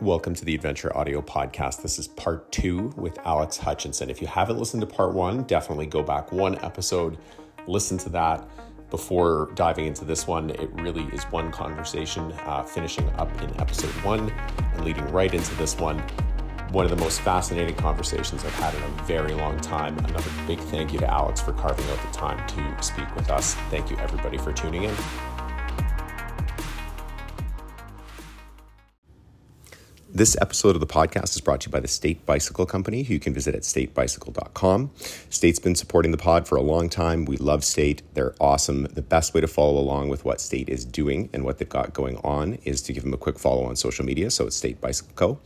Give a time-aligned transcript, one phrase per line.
[0.00, 1.80] Welcome to the Adventure Audio Podcast.
[1.80, 4.10] This is part two with Alex Hutchinson.
[4.10, 7.16] If you haven't listened to part one, definitely go back one episode,
[7.68, 8.44] listen to that
[8.90, 10.50] before diving into this one.
[10.50, 15.54] It really is one conversation, uh, finishing up in episode one and leading right into
[15.54, 16.00] this one.
[16.72, 19.96] One of the most fascinating conversations I've had in a very long time.
[19.98, 23.54] Another big thank you to Alex for carving out the time to speak with us.
[23.70, 24.94] Thank you, everybody, for tuning in.
[30.16, 33.14] This episode of the podcast is brought to you by the State Bicycle Company, who
[33.14, 34.92] you can visit at statebicycle.com.
[35.28, 37.24] State's been supporting the pod for a long time.
[37.24, 38.02] We love State.
[38.14, 38.84] They're awesome.
[38.84, 41.94] The best way to follow along with what State is doing and what they've got
[41.94, 44.30] going on is to give them a quick follow on social media.
[44.30, 45.40] So it's State Bicycle Co.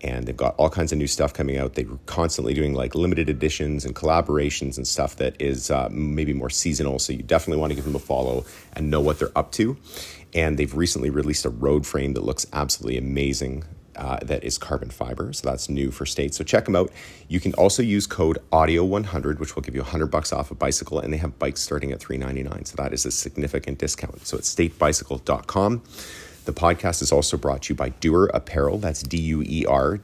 [0.00, 1.74] And they've got all kinds of new stuff coming out.
[1.74, 6.50] They're constantly doing like limited editions and collaborations and stuff that is uh, maybe more
[6.50, 6.98] seasonal.
[6.98, 9.76] So you definitely want to give them a follow and know what they're up to.
[10.34, 13.62] And they've recently released a road frame that looks absolutely amazing
[14.00, 15.32] uh, that is carbon fiber.
[15.32, 16.34] So that's new for state.
[16.34, 16.90] So check them out.
[17.28, 20.98] You can also use code audio100, which will give you 100 bucks off a bicycle,
[20.98, 22.64] and they have bikes starting at 399.
[22.64, 24.26] So that is a significant discount.
[24.26, 25.82] So it's statebicycle.com.
[26.46, 28.78] The podcast is also brought to you by Duer Apparel.
[28.78, 30.00] That's D U E R.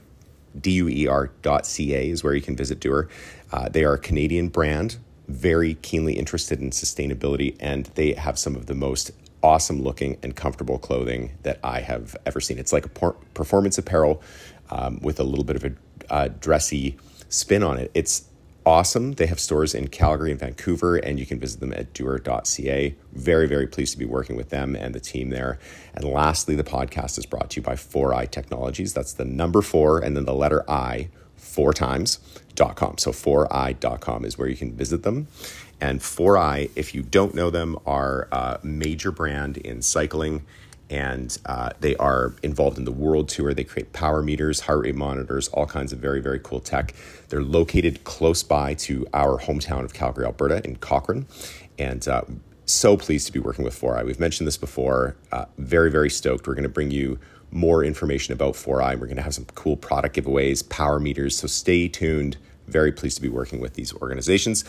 [0.61, 3.09] DUER.ca is where you can visit Duer.
[3.51, 8.55] Uh, they are a Canadian brand, very keenly interested in sustainability, and they have some
[8.55, 9.11] of the most
[9.43, 12.57] awesome looking and comfortable clothing that I have ever seen.
[12.57, 14.21] It's like a por- performance apparel
[14.69, 15.71] um, with a little bit of a
[16.09, 16.97] uh, dressy
[17.29, 17.91] spin on it.
[17.93, 18.27] It's
[18.65, 19.13] awesome.
[19.13, 22.95] They have stores in Calgary and Vancouver, and you can visit them at duer.ca.
[23.13, 25.57] Very, very pleased to be working with them and the team there.
[25.95, 28.93] And lastly, the podcast is brought to you by 4iiii Technologies.
[28.93, 32.19] That's the number four and then the letter I four times.
[32.57, 32.97] .com.
[32.97, 35.27] So 4iiii.com is where you can visit them.
[35.79, 40.45] And 4iiii, if you don't know them, are a major brand in cycling
[40.89, 43.53] and uh, they are involved in the world tour.
[43.53, 46.93] They create power meters, heart rate monitors, all kinds of very, very cool tech.
[47.29, 51.25] They're located close by to our hometown of Calgary, Alberta, in Cochrane.
[51.77, 52.23] And uh,
[52.65, 54.05] so pleased to be working with 4iiii.
[54.05, 55.15] We've mentioned this before.
[55.31, 56.47] Uh, very, very stoked.
[56.47, 57.19] We're going to bring you
[57.51, 58.99] more information about 4iiii.
[58.99, 61.37] We're going to have some cool product giveaways, power meters.
[61.37, 64.63] So stay tuned very pleased to be working with these organizations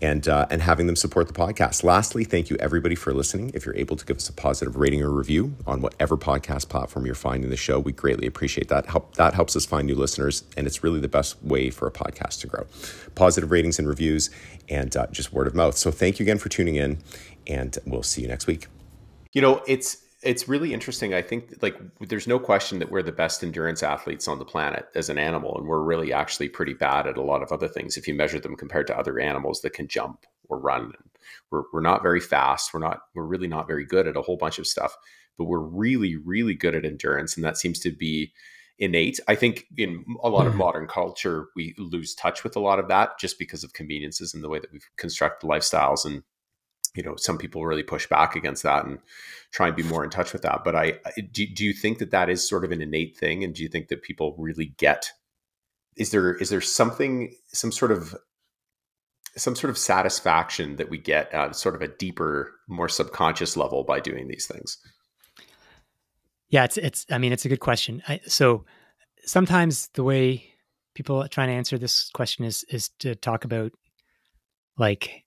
[0.00, 1.84] and uh, and having them support the podcast.
[1.84, 3.50] Lastly, thank you everybody for listening.
[3.54, 7.06] If you're able to give us a positive rating or review on whatever podcast platform
[7.06, 8.86] you're finding the show, we greatly appreciate that.
[8.86, 11.92] Help that helps us find new listeners, and it's really the best way for a
[11.92, 12.66] podcast to grow.
[13.14, 14.30] Positive ratings and reviews,
[14.68, 15.76] and uh, just word of mouth.
[15.76, 16.98] So thank you again for tuning in,
[17.46, 18.68] and we'll see you next week.
[19.32, 21.14] You know, it's it's really interesting.
[21.14, 24.86] I think like there's no question that we're the best endurance athletes on the planet
[24.94, 27.96] as an animal, and we're really actually pretty bad at a lot of other things
[27.96, 30.92] if you measure them compared to other animals that can jump or run.
[31.50, 32.74] We're we're not very fast.
[32.74, 34.94] We're not we're really not very good at a whole bunch of stuff,
[35.38, 38.32] but we're really really good at endurance, and that seems to be
[38.78, 39.20] innate.
[39.28, 40.58] I think in a lot of mm-hmm.
[40.58, 44.42] modern culture, we lose touch with a lot of that just because of conveniences and
[44.42, 46.22] the way that we've constructed lifestyles and
[46.94, 48.98] you know some people really push back against that and
[49.52, 50.94] try and be more in touch with that but i
[51.32, 53.44] do, do you think that that is sort of an innate thing?
[53.44, 55.10] And do you think that people really get
[55.96, 58.14] is there is there something some sort of
[59.36, 63.84] some sort of satisfaction that we get at sort of a deeper more subconscious level
[63.84, 64.78] by doing these things?
[66.48, 68.02] Yeah it's it's i mean it's a good question.
[68.08, 68.64] I, so
[69.24, 70.46] sometimes the way
[70.94, 73.72] people trying to answer this question is is to talk about
[74.78, 75.24] like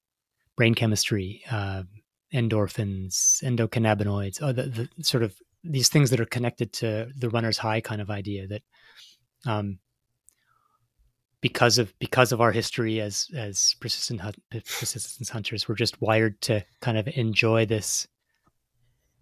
[0.56, 1.84] brain chemistry, uh,
[2.34, 7.58] endorphins, endocannabinoids, oh, the, the, sort of these things that are connected to the runner's
[7.58, 8.62] high kind of idea that
[9.46, 9.80] um,
[11.42, 14.22] because of because of our history as as persistent
[14.52, 18.08] persistence hunters, we're just wired to kind of enjoy this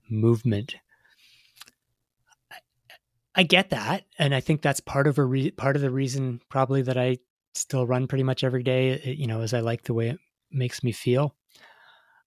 [0.10, 0.76] movement.
[2.52, 2.56] I,
[3.36, 6.42] I get that, and I think that's part of a re- part of the reason
[6.50, 7.18] probably that I
[7.56, 9.16] still run pretty much every day.
[9.18, 10.20] You know, as I like the way it
[10.52, 11.36] makes me feel.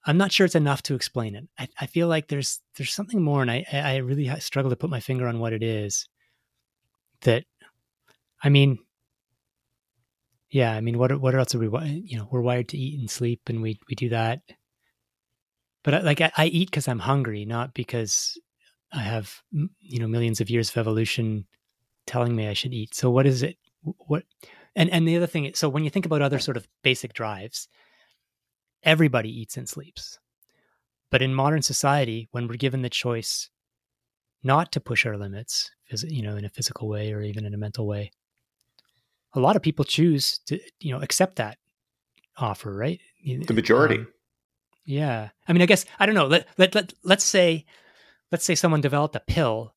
[0.06, 1.48] I'm not sure it's enough to explain it.
[1.58, 4.90] I, I feel like there's there's something more, and I I really struggle to put
[4.90, 6.08] my finger on what it is.
[7.22, 7.44] That,
[8.42, 8.78] I mean,
[10.50, 11.66] yeah, I mean, what what else are we?
[12.04, 14.40] You know, we're wired to eat and sleep, and we we do that.
[15.82, 18.38] But I, like I, I eat because I'm hungry, not because
[18.92, 19.42] I have
[19.80, 21.46] you know millions of years of evolution
[22.06, 22.94] telling me I should eat.
[22.94, 23.56] So what is it?
[23.82, 24.24] What?
[24.76, 27.68] And and the other thing, so when you think about other sort of basic drives,
[28.84, 30.18] everybody eats and sleeps.
[31.10, 33.50] But in modern society, when we're given the choice
[34.42, 35.70] not to push our limits,
[36.02, 38.10] you know, in a physical way or even in a mental way,
[39.34, 41.58] a lot of people choose to, you know, accept that
[42.36, 43.00] offer, right?
[43.24, 43.98] The majority.
[43.98, 44.08] Um,
[44.84, 45.30] yeah.
[45.48, 46.26] I mean, I guess I don't know.
[46.26, 47.64] Let let let let's say
[48.30, 49.74] let's say someone developed a pill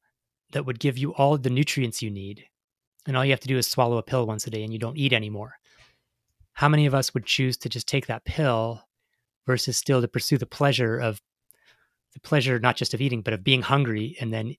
[0.52, 2.46] that would give you all the nutrients you need
[3.06, 4.80] and all you have to do is swallow a pill once a day and you
[4.80, 5.54] don't eat anymore
[6.58, 8.87] how many of us would choose to just take that pill
[9.48, 11.22] versus still to pursue the pleasure of
[12.14, 14.56] the pleasure not just of eating but of being hungry and then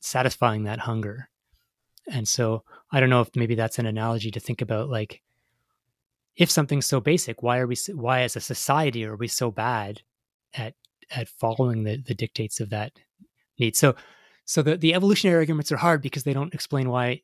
[0.00, 1.28] satisfying that hunger.
[2.10, 5.20] And so i don't know if maybe that's an analogy to think about like
[6.36, 10.00] if something's so basic why are we why as a society are we so bad
[10.54, 10.74] at
[11.10, 12.92] at following the the dictates of that
[13.58, 13.76] need?
[13.76, 13.94] So
[14.46, 17.20] so the, the evolutionary arguments are hard because they don't explain why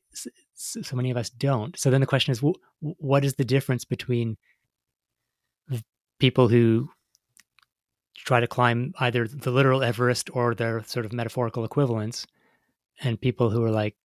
[0.53, 1.75] so many of us don't.
[1.79, 2.43] So then the question is
[2.79, 4.37] what is the difference between
[6.19, 6.89] people who
[8.25, 12.25] try to climb either the literal everest or their sort of metaphorical equivalents.
[13.01, 13.95] And people who are like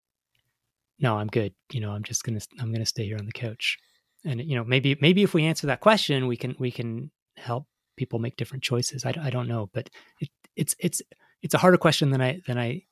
[0.99, 1.53] no i'm good.
[1.71, 3.77] You know i'm just gonna i'm gonna stay here on the couch.
[4.23, 7.65] And you know maybe maybe if we answer that question we can we can help
[7.97, 9.05] people make different choices.
[9.05, 9.89] I, I don't know but
[10.19, 11.01] it, it's it's
[11.41, 12.83] it's a harder question than i than i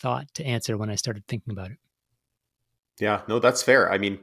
[0.00, 1.78] thought to answer when i started thinking about it.
[3.00, 3.90] Yeah no that's fair.
[3.90, 4.18] I mean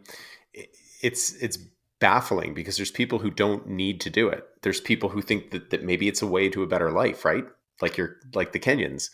[1.01, 1.57] it's it's
[1.99, 5.69] baffling because there's people who don't need to do it there's people who think that,
[5.69, 7.45] that maybe it's a way to a better life right
[7.81, 9.09] like you're like the kenyans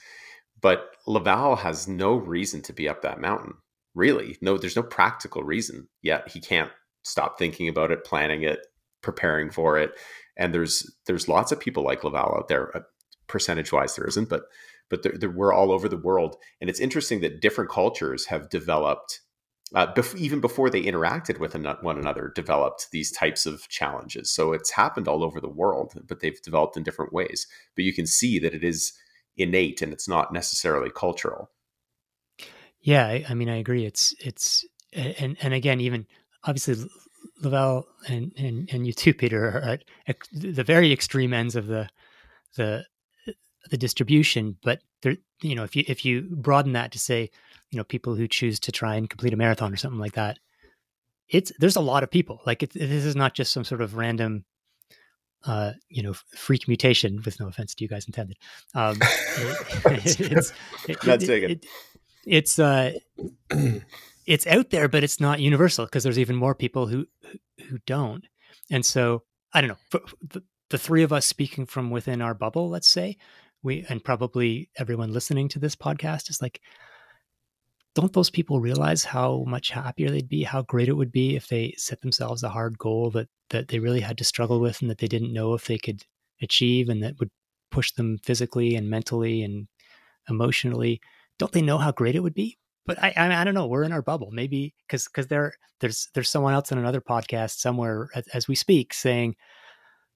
[0.62, 3.54] but laval has no reason to be up that mountain
[3.94, 6.72] really no there's no practical reason yet he can't
[7.04, 8.68] stop thinking about it, planning it,
[9.02, 9.92] preparing for it.
[10.38, 12.76] And there's there's lots of people like Laval out there.
[12.76, 12.82] Uh,
[13.28, 14.44] percentage wise, there isn't, but
[14.90, 16.36] but we're all over the world.
[16.60, 19.22] And it's interesting that different cultures have developed.
[19.74, 24.30] Uh, bef- even before they interacted with one another, developed these types of challenges.
[24.30, 27.48] So it's happened all over the world, but they've developed in different ways.
[27.76, 28.92] But you can see that it is
[29.38, 31.50] innate and it's not necessarily cultural.
[32.82, 33.86] Yeah, I, I mean, I agree.
[33.86, 36.06] It's it's and and again, even
[36.44, 36.90] obviously
[37.42, 41.90] Laval and, and, and you too, Peter, are at the very extreme ends of the
[42.58, 42.86] the
[43.70, 44.58] the distribution.
[44.64, 47.30] But there, you know, if you if you broaden that to say,
[47.72, 50.40] you know, people who choose to try and complete a marathon or something like that,
[51.30, 52.42] it's there's a lot of people.
[52.46, 54.44] Like it, this is not just some sort of random,
[55.46, 57.22] uh, you know, freak mutation.
[57.24, 58.38] With no offense to you guys intended.
[58.76, 60.54] Um, it, it's
[61.52, 61.66] it,
[62.26, 62.92] it's uh
[64.28, 67.06] it's out there, but it's not universal because there's even more people who
[67.70, 68.26] who don't.
[68.70, 70.00] And so I don't know.
[70.22, 73.18] The, the three of us speaking from within our bubble, let's say,
[73.64, 76.62] we and probably everyone listening to this podcast is like,
[77.96, 81.48] don't those people realize how much happier they'd be, how great it would be if
[81.48, 84.90] they set themselves a hard goal that that they really had to struggle with and
[84.90, 86.04] that they didn't know if they could
[86.42, 87.30] achieve and that would
[87.70, 89.68] push them physically and mentally and
[90.30, 91.02] emotionally?
[91.38, 92.58] Don't they know how great it would be?
[92.86, 93.68] but I, I, I don't know.
[93.68, 97.60] We're in our bubble, maybe because because there there's there's someone else in another podcast
[97.60, 99.36] somewhere as, as, we speak saying,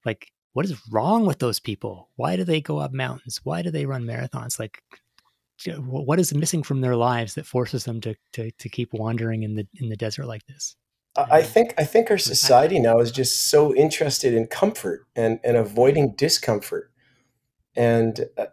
[0.04, 2.10] like, what is wrong with those people?
[2.16, 3.40] Why do they go up mountains?
[3.44, 4.58] Why do they run marathons?
[4.58, 4.82] Like,
[5.78, 9.54] what is missing from their lives that forces them to to to keep wandering in
[9.54, 10.76] the in the desert like this?
[11.16, 15.56] I think I think our society now is just so interested in comfort and and
[15.56, 16.90] avoiding discomfort,
[17.74, 18.46] and uh,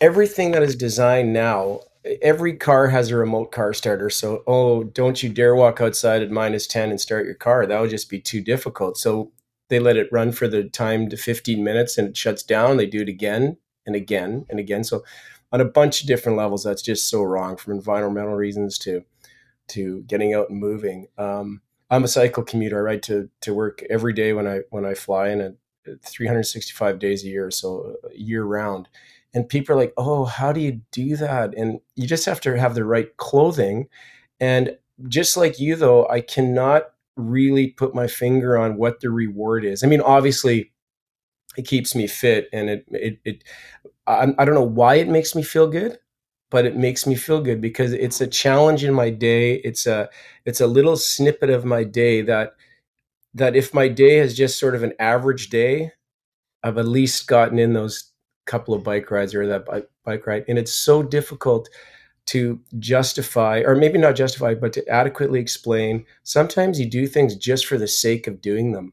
[0.00, 1.80] everything that is designed now
[2.20, 4.10] every car has a remote car starter.
[4.10, 7.66] So, oh, don't you dare walk outside at minus 10 and start your car.
[7.66, 8.96] That would just be too difficult.
[8.98, 9.32] So
[9.68, 12.76] they let it run for the time to 15 minutes and it shuts down.
[12.76, 13.56] They do it again
[13.86, 14.84] and again and again.
[14.84, 15.04] So
[15.52, 19.04] on a bunch of different levels, that's just so wrong from environmental reasons to
[19.68, 21.06] to getting out and moving.
[21.18, 21.60] Um,
[21.90, 22.78] I'm a cycle commuter.
[22.78, 25.54] I ride to to work every day when I when I fly in a
[26.04, 28.88] 365 days a year, so year round
[29.34, 32.58] and people are like oh how do you do that and you just have to
[32.58, 33.88] have the right clothing
[34.40, 34.76] and
[35.08, 39.82] just like you though i cannot really put my finger on what the reward is
[39.82, 40.72] i mean obviously
[41.56, 43.44] it keeps me fit and it it, it
[44.06, 45.98] I, I don't know why it makes me feel good
[46.50, 49.54] but it makes me feel good because it's a challenge in my day.
[49.54, 50.10] It's a
[50.44, 52.54] it's a little snippet of my day that
[53.34, 55.92] that if my day is just sort of an average day
[56.64, 58.12] i've at least gotten in those
[58.46, 60.44] couple of bike rides or that bike, bike ride.
[60.48, 61.68] And it's so difficult
[62.26, 66.04] to justify or maybe not justify but to adequately explain.
[66.24, 68.92] Sometimes you do things just for the sake of doing them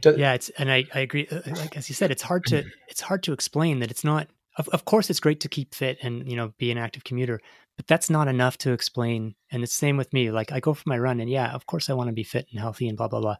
[0.00, 2.64] Does, yeah it's and I, I agree uh, like as you said it's hard to
[2.88, 5.98] it's hard to explain that it's not of, of course it's great to keep fit
[6.02, 7.40] and you know be an active commuter
[7.76, 10.88] but that's not enough to explain and it's same with me like i go for
[10.88, 13.08] my run and yeah of course i want to be fit and healthy and blah
[13.08, 13.36] blah blah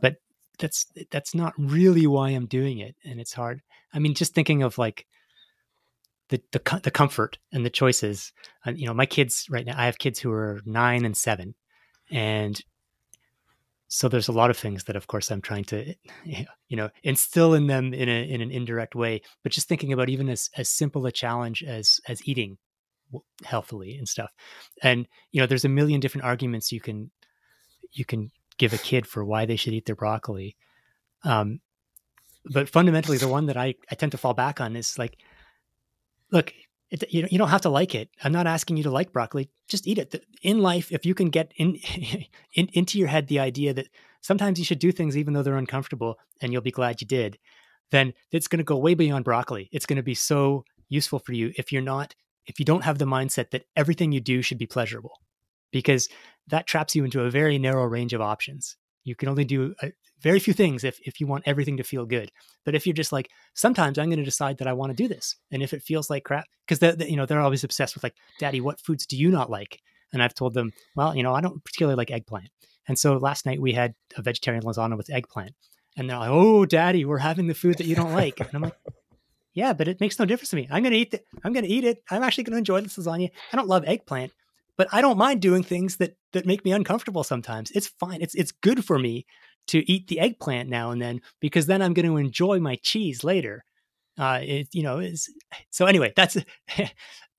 [0.00, 0.16] but
[0.58, 3.62] that's that's not really why I'm doing it, and it's hard.
[3.92, 5.06] I mean, just thinking of like
[6.28, 8.32] the the the comfort and the choices.
[8.64, 11.54] And you know, my kids right now, I have kids who are nine and seven,
[12.10, 12.60] and
[13.88, 17.54] so there's a lot of things that of course i'm trying to you know instill
[17.54, 20.68] in them in a in an indirect way but just thinking about even as as
[20.68, 22.58] simple a challenge as as eating
[23.44, 24.30] healthily and stuff.
[24.82, 27.10] And you know there's a million different arguments you can
[27.92, 30.56] you can give a kid for why they should eat their broccoli.
[31.24, 31.60] Um
[32.50, 35.18] but fundamentally the one that i i tend to fall back on is like
[36.30, 36.52] look
[36.90, 38.08] it, you, you don't have to like it.
[38.22, 39.50] I'm not asking you to like broccoli.
[39.68, 40.24] Just eat it.
[40.42, 41.78] In life, if you can get in,
[42.54, 43.88] in into your head the idea that
[44.20, 47.38] sometimes you should do things even though they're uncomfortable, and you'll be glad you did,
[47.90, 49.68] then it's going to go way beyond broccoli.
[49.72, 52.14] It's going to be so useful for you if you're not
[52.48, 55.20] if you don't have the mindset that everything you do should be pleasurable,
[55.70, 56.08] because
[56.48, 58.76] that traps you into a very narrow range of options.
[59.04, 62.06] You can only do a, very few things if if you want everything to feel
[62.06, 62.30] good.
[62.64, 65.08] But if you're just like, sometimes I'm going to decide that I want to do
[65.08, 68.14] this, and if it feels like crap, because you know they're always obsessed with like,
[68.38, 69.80] Daddy, what foods do you not like?
[70.12, 72.48] And I've told them, well, you know, I don't particularly like eggplant.
[72.86, 75.54] And so last night we had a vegetarian lasagna with eggplant,
[75.96, 78.40] and they're like, oh, Daddy, we're having the food that you don't like.
[78.40, 78.76] And I'm like.
[79.54, 80.68] Yeah, but it makes no difference to me.
[80.70, 81.24] I'm gonna eat it.
[81.42, 82.00] I'm gonna eat it.
[82.08, 83.30] I'm actually gonna enjoy this lasagna.
[83.52, 84.30] I don't love eggplant,
[84.76, 87.72] but I don't mind doing things that that make me uncomfortable sometimes.
[87.72, 88.22] It's fine.
[88.22, 89.26] It's it's good for me
[89.68, 93.24] to eat the eggplant now and then because then I'm going to enjoy my cheese
[93.24, 93.64] later.
[94.18, 95.30] Uh, it, you know, is
[95.70, 96.12] so anyway.
[96.16, 96.36] That's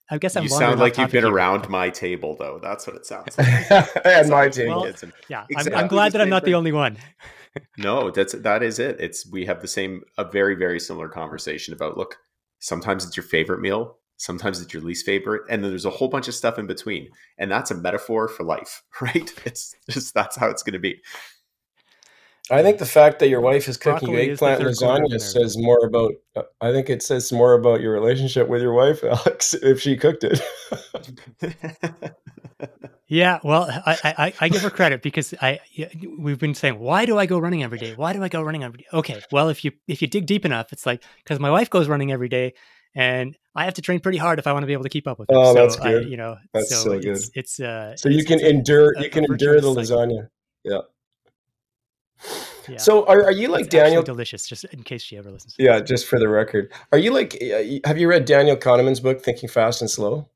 [0.09, 0.43] I guess I'm.
[0.43, 1.33] You sound like you've been here.
[1.33, 2.59] around my table, though.
[2.62, 4.05] That's what it sounds like.
[4.05, 4.81] and my table.
[4.81, 4.93] Well,
[5.27, 6.98] yeah, exactly I'm, I'm, glad that I'm not the only one.
[7.77, 9.00] no, that's that is it.
[9.00, 11.98] It's we have the same, a very very similar conversation about.
[11.98, 12.17] Look,
[12.59, 16.07] sometimes it's your favorite meal, sometimes it's your least favorite, and then there's a whole
[16.07, 19.31] bunch of stuff in between, and that's a metaphor for life, right?
[19.45, 21.01] It's just that's how it's going to be.
[22.51, 25.86] I think the fact that your wife is cooking Broccoli eggplant is lasagna says more
[25.86, 26.13] about.
[26.36, 29.96] Uh, I think it says more about your relationship with your wife, Alex, if she
[29.98, 30.41] cooked it.
[33.08, 35.60] yeah, well, I, I, I give her credit because I
[36.18, 37.94] we've been saying, why do I go running every day?
[37.96, 38.86] Why do I go running every day?
[38.94, 41.88] Okay, well, if you if you dig deep enough, it's like because my wife goes
[41.88, 42.53] running every day,
[42.96, 45.08] and I have to train pretty hard if I want to be able to keep
[45.08, 45.36] up with her.
[45.36, 46.06] Oh, so that's good.
[46.06, 47.06] I, you know, that's so, so good.
[47.06, 50.29] It's, it's uh, so you can endure you can endure the lasagna.
[50.63, 50.79] Yeah.
[52.67, 52.77] Yeah.
[52.77, 54.03] So are, are you like it's Daniel?
[54.03, 55.55] Delicious, just in case she ever listens.
[55.57, 57.41] Yeah, just for the record, are you like?
[57.85, 60.29] Have you read Daniel Kahneman's book, Thinking Fast and Slow?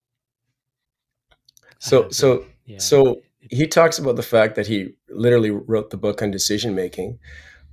[1.79, 2.79] So so yeah.
[2.79, 7.19] so he talks about the fact that he literally wrote the book on decision making,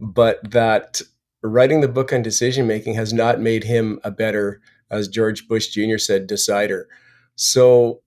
[0.00, 1.00] but that
[1.42, 5.68] writing the book on decision making has not made him a better, as George Bush
[5.68, 5.98] Jr.
[5.98, 6.88] said, decider.
[7.36, 8.02] So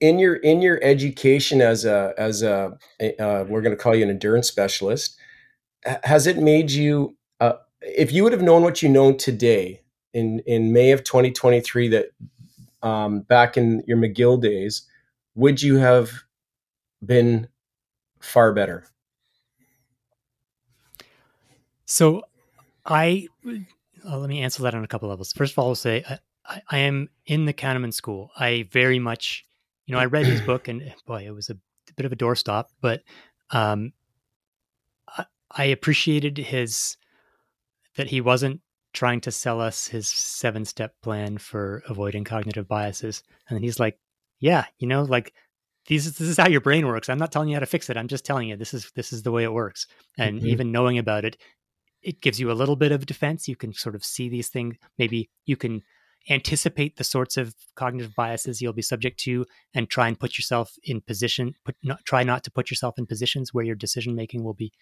[0.00, 2.76] in your in your education as a as a
[3.20, 5.18] uh, we're going to call you an endurance specialist
[6.02, 9.80] has it made you uh, if you would have known what you know today
[10.12, 12.06] in in may of 2023 that
[12.82, 14.86] um, back in your mcgill days
[15.34, 16.10] would you have
[17.04, 17.48] been
[18.20, 18.84] far better?
[21.86, 22.22] So
[22.86, 23.28] i
[24.06, 25.32] uh, let me answer that on a couple levels.
[25.32, 26.04] First of all i'll say
[26.46, 28.30] I, I am in the kahneman school.
[28.36, 29.44] I very much
[29.86, 32.16] you know, I read his book and boy, it was a, a bit of a
[32.16, 33.02] doorstop, but
[33.50, 33.92] um,
[35.08, 36.96] I, I appreciated his
[37.96, 38.60] that he wasn't
[38.92, 43.22] trying to sell us his seven step plan for avoiding cognitive biases.
[43.48, 43.98] And then he's like,
[44.40, 45.34] yeah, you know, like
[45.86, 47.08] these, this is how your brain works.
[47.08, 47.96] I'm not telling you how to fix it.
[47.96, 49.86] I'm just telling you this is, this is the way it works.
[50.16, 50.46] And mm-hmm.
[50.48, 51.36] even knowing about it,
[52.02, 53.48] it gives you a little bit of defense.
[53.48, 54.76] You can sort of see these things.
[54.98, 55.82] Maybe you can
[56.30, 60.72] anticipate the sorts of cognitive biases you'll be subject to and try and put yourself
[60.84, 64.42] in position put not, try not to put yourself in positions where your decision making
[64.42, 64.72] will be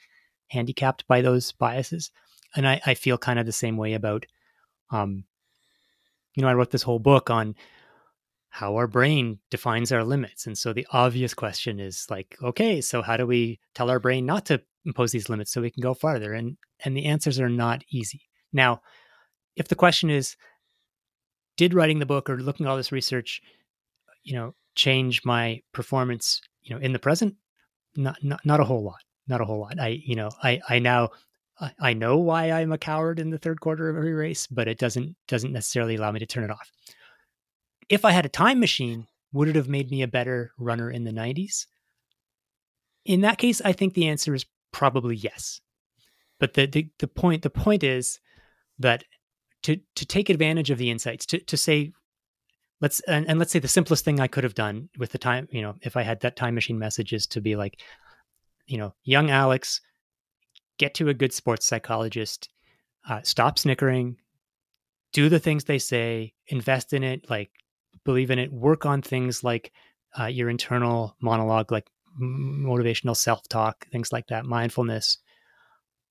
[0.48, 2.10] handicapped by those biases.
[2.54, 4.26] And I, I feel kind of the same way about
[4.90, 5.24] um
[6.34, 7.54] you know i wrote this whole book on
[8.50, 10.46] how our brain defines our limits.
[10.46, 14.26] And so the obvious question is like okay so how do we tell our brain
[14.26, 16.32] not to impose these limits so we can go farther?
[16.34, 18.22] And and the answers are not easy.
[18.52, 18.82] Now
[19.56, 20.36] if the question is
[21.56, 23.42] did writing the book or looking at all this research,
[24.22, 27.36] you know, change my performance, you know, in the present?
[27.96, 29.00] Not, not, not a whole lot.
[29.28, 29.78] Not a whole lot.
[29.78, 31.10] I, you know, I, I now,
[31.78, 34.78] I know why I'm a coward in the third quarter of every race, but it
[34.78, 36.72] doesn't, doesn't necessarily allow me to turn it off.
[37.88, 41.04] If I had a time machine, would it have made me a better runner in
[41.04, 41.66] the 90s?
[43.04, 45.60] In that case, I think the answer is probably yes.
[46.40, 48.18] But the, the, the point, the point is
[48.78, 49.04] that
[49.62, 51.92] to to take advantage of the insights to to say
[52.80, 55.48] let's and, and, let's say the simplest thing i could have done with the time
[55.50, 57.80] you know if i had that time machine message is to be like
[58.66, 59.80] you know young alex
[60.78, 62.48] get to a good sports psychologist
[63.08, 64.16] uh, stop snickering
[65.12, 67.50] do the things they say invest in it like
[68.04, 69.72] believe in it work on things like
[70.18, 71.86] uh, your internal monologue like
[72.20, 75.18] motivational self-talk, things like that, mindfulness.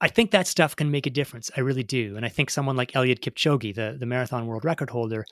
[0.02, 1.52] I think that stuff can make a difference.
[1.56, 2.18] I really do.
[2.18, 5.26] And I think someone like Eliud Kipchoge, the, the marathon world record holder,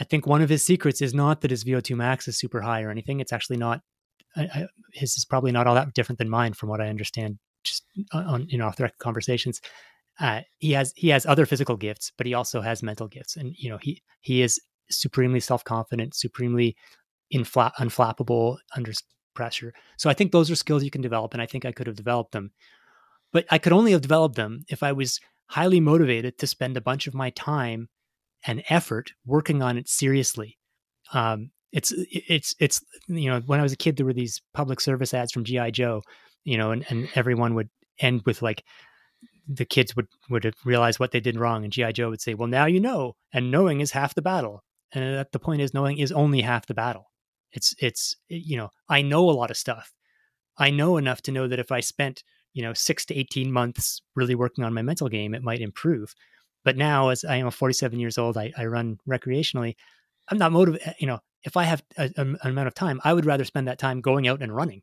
[0.00, 2.82] I think one of his secrets is not that his VO2 max is super high
[2.82, 3.20] or anything.
[3.20, 3.82] It's actually not,
[4.34, 7.38] I, I, his is probably not all that different than mine from what I understand
[7.64, 9.60] just on, you know, off the record conversations.
[10.18, 13.36] Uh, he has, he has other physical gifts, but he also has mental gifts.
[13.36, 14.58] And, you know, he, he is
[14.90, 16.76] supremely self-confident, supremely
[17.32, 18.92] infla- unflappable under
[19.34, 19.74] pressure.
[19.98, 21.34] So I think those are skills you can develop.
[21.34, 22.52] And I think I could have developed them
[23.32, 26.80] but I could only have developed them if I was highly motivated to spend a
[26.80, 27.88] bunch of my time
[28.46, 30.58] and effort working on it seriously.
[31.12, 34.80] Um, it's it's it's you know when I was a kid there were these public
[34.80, 36.02] service ads from GI Joe,
[36.44, 38.64] you know, and, and everyone would end with like
[39.48, 42.48] the kids would would realize what they did wrong, and GI Joe would say, "Well,
[42.48, 44.62] now you know, and knowing is half the battle."
[44.94, 47.10] And the point is, knowing is only half the battle.
[47.52, 49.92] It's it's you know I know a lot of stuff.
[50.58, 52.22] I know enough to know that if I spent
[52.52, 56.14] you know, six to 18 months really working on my mental game, it might improve.
[56.64, 59.76] But now, as I am 47 years old, I, I run recreationally.
[60.28, 60.88] I'm not motivated.
[60.88, 63.44] Eh, you know, if I have a, a, an amount of time, I would rather
[63.44, 64.82] spend that time going out and running.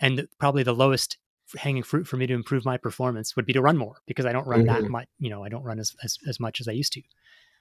[0.00, 1.18] And probably the lowest
[1.56, 4.32] hanging fruit for me to improve my performance would be to run more because I
[4.32, 4.82] don't run mm-hmm.
[4.82, 5.08] that much.
[5.18, 7.02] You know, I don't run as, as as much as I used to.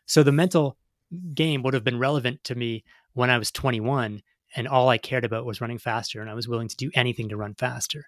[0.05, 0.77] So the mental
[1.33, 2.83] game would have been relevant to me
[3.13, 4.21] when I was 21,
[4.55, 7.29] and all I cared about was running faster, and I was willing to do anything
[7.29, 8.05] to run faster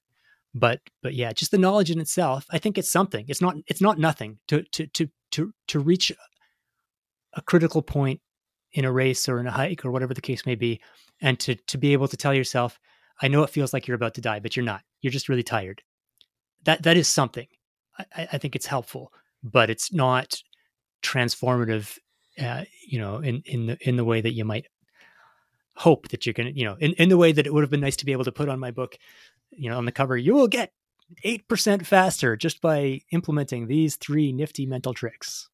[0.54, 3.26] but but yeah just the knowledge in itself i think it's something.
[3.28, 6.12] It's not it's not nothing to to to to to reach
[7.34, 8.22] a critical point
[8.72, 10.80] in a race or in a hike or whatever the case may be
[11.22, 12.80] and to to be able to tell yourself
[13.22, 14.82] i know it feels like you're about to die but you're not.
[15.02, 15.82] You're just really tired.
[16.64, 17.48] That that is something.
[17.98, 19.12] I, I think it's helpful
[19.44, 20.42] but it's not
[21.04, 21.98] transformative
[22.40, 24.66] uh, you know in in the in the way that you might
[25.76, 27.70] hope that you're going to you know in, in the way that it would have
[27.70, 28.98] been nice to be able to put on my book
[29.58, 30.72] you know, on the cover, you will get
[31.26, 35.50] 8% faster just by implementing these three nifty mental tricks.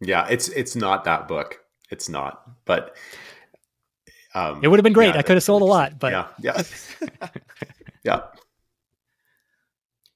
[0.00, 1.60] Yeah, it's it's not that book.
[1.90, 2.42] It's not.
[2.64, 2.96] But
[4.34, 5.14] um, it would have been great.
[5.14, 6.62] Yeah, I could have sold a lot, but yeah, yeah.
[8.04, 8.20] yeah.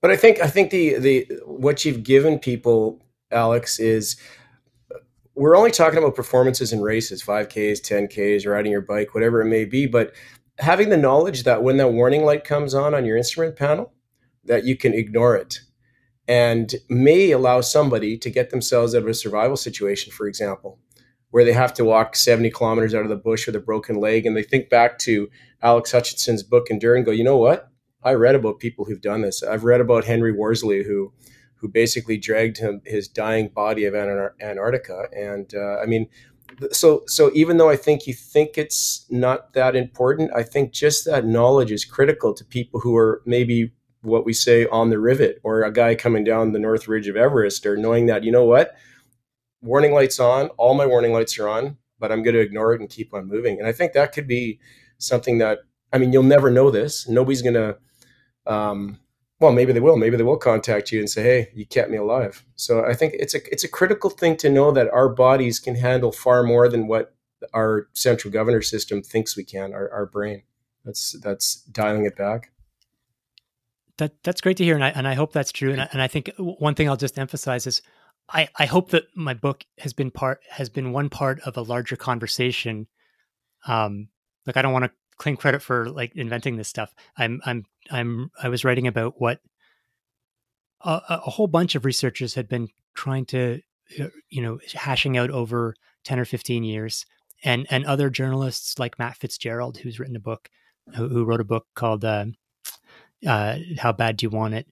[0.01, 4.17] But I think I think the the what you've given people, Alex, is
[5.35, 9.65] we're only talking about performances in races, 5Ks, 10Ks, riding your bike, whatever it may
[9.65, 10.15] be, but
[10.59, 13.93] having the knowledge that when that warning light comes on on your instrument panel,
[14.45, 15.61] that you can ignore it
[16.27, 20.79] and may allow somebody to get themselves out of a survival situation, for example,
[21.31, 24.25] where they have to walk 70 kilometers out of the bush with a broken leg.
[24.25, 25.29] And they think back to
[25.63, 27.69] Alex Hutchinson's book Endure and go, you know what?
[28.03, 29.43] I read about people who've done this.
[29.43, 31.13] I've read about Henry Worsley, who
[31.57, 35.05] who basically dragged him his dying body of Antarctica.
[35.17, 36.09] And uh, I mean,
[36.73, 41.05] so so even though I think you think it's not that important, I think just
[41.07, 45.41] that knowledge is critical to people who are maybe what we say on the rivet
[45.43, 48.45] or a guy coming down the north ridge of Everest or knowing that you know
[48.45, 48.77] what?
[49.63, 50.49] Warning lights on.
[50.59, 53.27] All my warning lights are on but I'm going to ignore it and keep on
[53.27, 53.59] moving.
[53.59, 54.59] And I think that could be
[54.99, 57.09] something that I mean you'll never know this.
[57.09, 57.79] Nobody's going to
[58.47, 58.99] um,
[59.41, 61.97] well maybe they will maybe they will contact you and say hey you kept me
[61.97, 62.45] alive.
[62.57, 65.77] So i think it's a it's a critical thing to know that our bodies can
[65.77, 67.15] handle far more than what
[67.53, 70.43] our central governor system thinks we can our, our brain.
[70.85, 72.53] That's that's dialing it back.
[73.99, 76.03] That that's great to hear and i and i hope that's true and I, and
[76.03, 77.81] I think one thing i'll just emphasize is
[78.29, 81.63] i i hope that my book has been part has been one part of a
[81.63, 82.89] larger conversation.
[83.67, 84.09] Um
[84.47, 86.95] like i don't want to claim credit for like inventing this stuff.
[87.17, 89.41] I'm I'm I'm I was writing about what
[90.85, 93.61] a, a whole bunch of researchers had been trying to
[94.01, 95.75] uh, you know hashing out over
[96.05, 97.05] 10 or 15 years
[97.43, 100.49] and and other journalists like Matt Fitzgerald who's written a book
[100.95, 102.27] who, who wrote a book called uh,
[103.27, 104.67] uh, how bad do you want it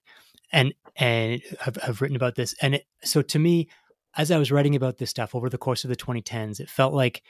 [0.51, 3.67] and and have, have written about this and it, so to me
[4.15, 6.93] as I was writing about this stuff over the course of the 2010s it felt
[6.93, 7.23] like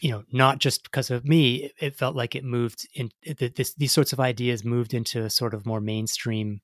[0.00, 3.10] you know, not just because of me, it felt like it moved in
[3.56, 6.60] this, these sorts of ideas moved into a sort of more mainstream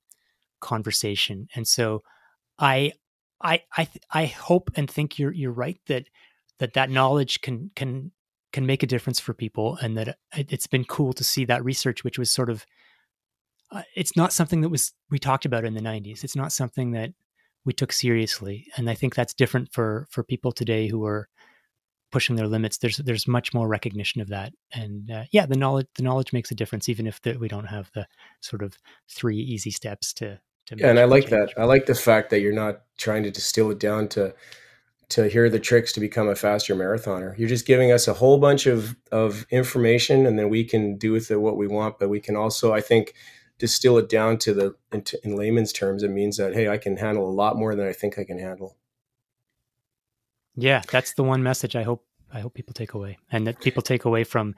[0.61, 1.47] conversation.
[1.53, 2.01] And so
[2.57, 2.93] I,
[3.41, 6.05] I, I, I hope and think you're, you're right that,
[6.59, 8.11] that that knowledge can, can,
[8.53, 9.77] can make a difference for people.
[9.81, 12.65] And that it's been cool to see that research, which was sort of,
[13.71, 16.23] uh, it's not something that was, we talked about in the nineties.
[16.23, 17.11] It's not something that
[17.65, 18.67] we took seriously.
[18.77, 21.27] And I think that's different for, for people today who are,
[22.15, 25.85] pushing their limits there's there's much more recognition of that and uh, yeah the knowledge
[25.97, 28.07] the knowledge makes a difference even if the, we don't have the
[28.39, 28.77] sort of
[29.09, 31.31] three easy steps to to yeah, and i like change.
[31.31, 34.33] that i like the fact that you're not trying to distill it down to
[35.09, 37.37] to hear the tricks to become a faster marathoner.
[37.37, 41.11] You're just giving us a whole bunch of of information, and then we can do
[41.11, 41.99] with it what we want.
[41.99, 43.13] But we can also, I think,
[43.59, 46.01] distill it down to the in, in layman's terms.
[46.01, 48.39] It means that hey, I can handle a lot more than I think I can
[48.39, 48.77] handle.
[50.55, 53.81] Yeah, that's the one message I hope I hope people take away, and that people
[53.81, 54.55] take away from.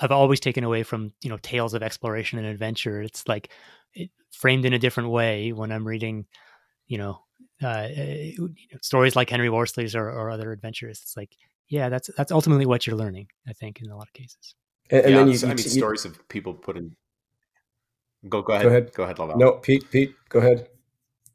[0.00, 3.00] I've always taken away from you know tales of exploration and adventure.
[3.02, 3.50] It's like
[3.94, 6.26] it, framed in a different way when I'm reading,
[6.86, 7.20] you know,
[7.62, 7.88] uh,
[8.82, 11.00] stories like Henry Worsley's or, or, other adventures.
[11.02, 11.36] It's like,
[11.68, 13.28] yeah, that's that's ultimately what you're learning.
[13.48, 14.54] I think in a lot of cases.
[14.90, 16.96] And, and yeah, then you, I mean, you, stories of people putting.
[18.28, 18.64] Go go ahead.
[18.64, 18.92] Go ahead.
[18.94, 19.36] Go ahead, Laval.
[19.36, 19.90] No, Pete.
[19.90, 20.68] Pete, go ahead.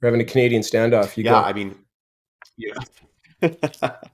[0.02, 1.18] We're having a Canadian standoff.
[1.18, 1.38] You yeah, go.
[1.38, 1.76] I mean,
[2.58, 2.74] yeah.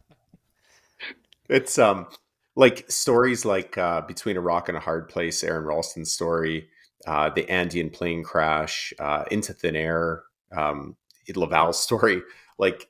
[1.50, 2.08] it's um
[2.56, 5.44] like stories like uh, between a rock and a hard place.
[5.44, 6.70] Aron Ralston's story,
[7.06, 10.24] uh, the Andean plane crash, uh, into thin air.
[10.56, 10.96] Um,
[11.36, 12.22] Laval's story,
[12.58, 12.88] like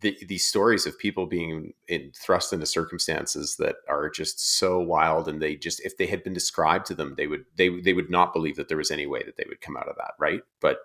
[0.00, 5.28] the, these stories of people being in, thrust into circumstances that are just so wild,
[5.28, 8.10] and they just if they had been described to them, they would they they would
[8.10, 10.40] not believe that there was any way that they would come out of that, right?
[10.60, 10.78] But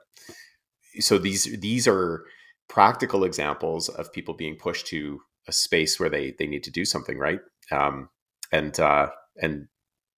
[0.99, 2.25] so these these are
[2.69, 6.85] practical examples of people being pushed to a space where they they need to do
[6.85, 7.39] something, right?
[7.71, 8.09] Um,
[8.51, 9.09] and uh,
[9.41, 9.67] and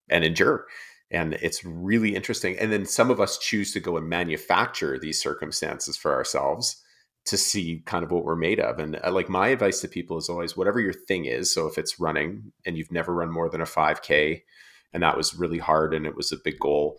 [0.09, 0.65] and endure.
[1.09, 2.57] And it's really interesting.
[2.57, 6.81] And then some of us choose to go and manufacture these circumstances for ourselves
[7.25, 8.79] to see kind of what we're made of.
[8.79, 11.77] And uh, like my advice to people is always whatever your thing is so if
[11.77, 14.41] it's running and you've never run more than a 5k
[14.93, 16.97] and that was really hard and it was a big goal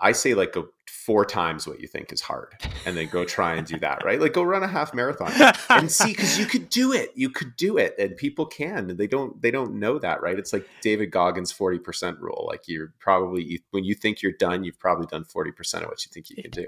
[0.00, 0.68] i say like go
[1.08, 4.20] four times what you think is hard and then go try and do that right?
[4.20, 5.32] Like go run a half marathon.
[5.70, 7.12] And see because you could do it.
[7.14, 8.90] You could do it and people can.
[8.90, 10.38] And they don't they don't know that right?
[10.38, 12.44] It's like david goggins 40% rule.
[12.46, 16.10] Like you're probably when you think you're done you've probably done 40% of what you
[16.12, 16.66] think you can do.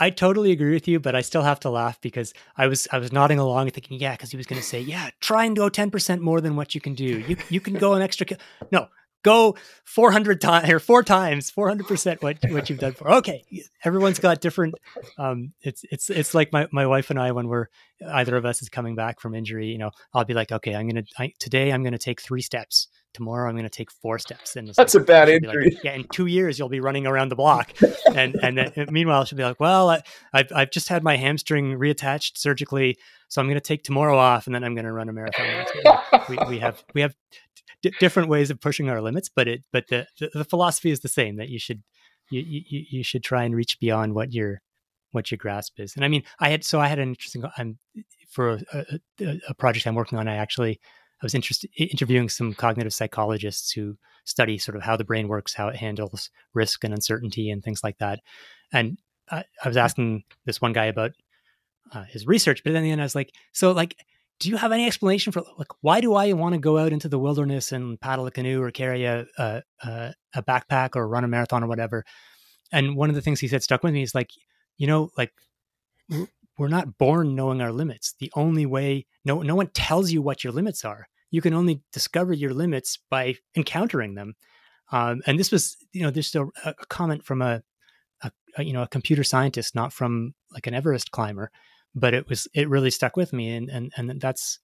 [0.00, 2.98] I, totally agree with you, but I still have to laugh because I was I
[2.98, 5.54] was nodding along and thinking, yeah, because he was going to say, yeah, try and
[5.54, 7.18] go ten percent more than what you can do.
[7.28, 8.26] You you can go an extra.
[8.70, 8.88] No,
[9.22, 13.44] go 400 times or four times 400% what what you've done for okay
[13.84, 14.74] everyone's got different
[15.18, 17.66] um it's it's it's like my, my wife and i when we're
[18.12, 20.88] either of us is coming back from injury you know i'll be like okay i'm
[20.88, 24.68] gonna I, today i'm gonna take three steps tomorrow i'm gonna take four steps and
[24.68, 27.36] that's like, a bad injury like, yeah in two years you'll be running around the
[27.36, 27.72] block
[28.14, 30.02] and and then meanwhile she'll be like well I,
[30.32, 34.54] I've, I've just had my hamstring reattached surgically so i'm gonna take tomorrow off and
[34.54, 35.66] then i'm gonna run a marathon
[36.28, 37.14] we, we have we have
[37.82, 41.00] d- different ways of pushing our limits, but it but the, the, the philosophy is
[41.00, 41.82] the same that you should
[42.30, 44.60] you, you you should try and reach beyond what your
[45.12, 45.94] what your grasp is.
[45.96, 47.78] And I mean, I had so I had an interesting I'm
[48.30, 50.28] for a, a, a project I'm working on.
[50.28, 50.80] I actually
[51.20, 55.54] I was interested interviewing some cognitive psychologists who study sort of how the brain works,
[55.54, 58.20] how it handles risk and uncertainty and things like that.
[58.72, 58.98] And
[59.30, 61.12] I, I was asking this one guy about
[61.92, 63.96] uh, his research, but then the end I was like, so like
[64.40, 67.08] do you have any explanation for like why do I want to go out into
[67.08, 71.28] the wilderness and paddle a canoe or carry a, a, a backpack or run a
[71.28, 72.04] marathon or whatever?
[72.72, 74.30] And one of the things he said stuck with me is like,
[74.76, 75.32] you know, like
[76.58, 78.14] we're not born knowing our limits.
[78.20, 81.08] The only way no no one tells you what your limits are.
[81.30, 84.34] You can only discover your limits by encountering them.
[84.90, 87.62] Um, and this was, you know, there's a, a comment from a,
[88.22, 91.50] a, a, you know a computer scientist, not from like an Everest climber
[91.98, 94.58] but it was it really stuck with me and and and that's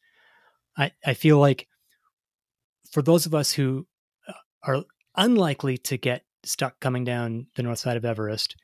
[0.77, 1.69] i i feel like
[2.91, 3.87] for those of us who
[4.29, 4.85] uh, are
[5.17, 8.57] unlikely to get stuck coming down the north side of everest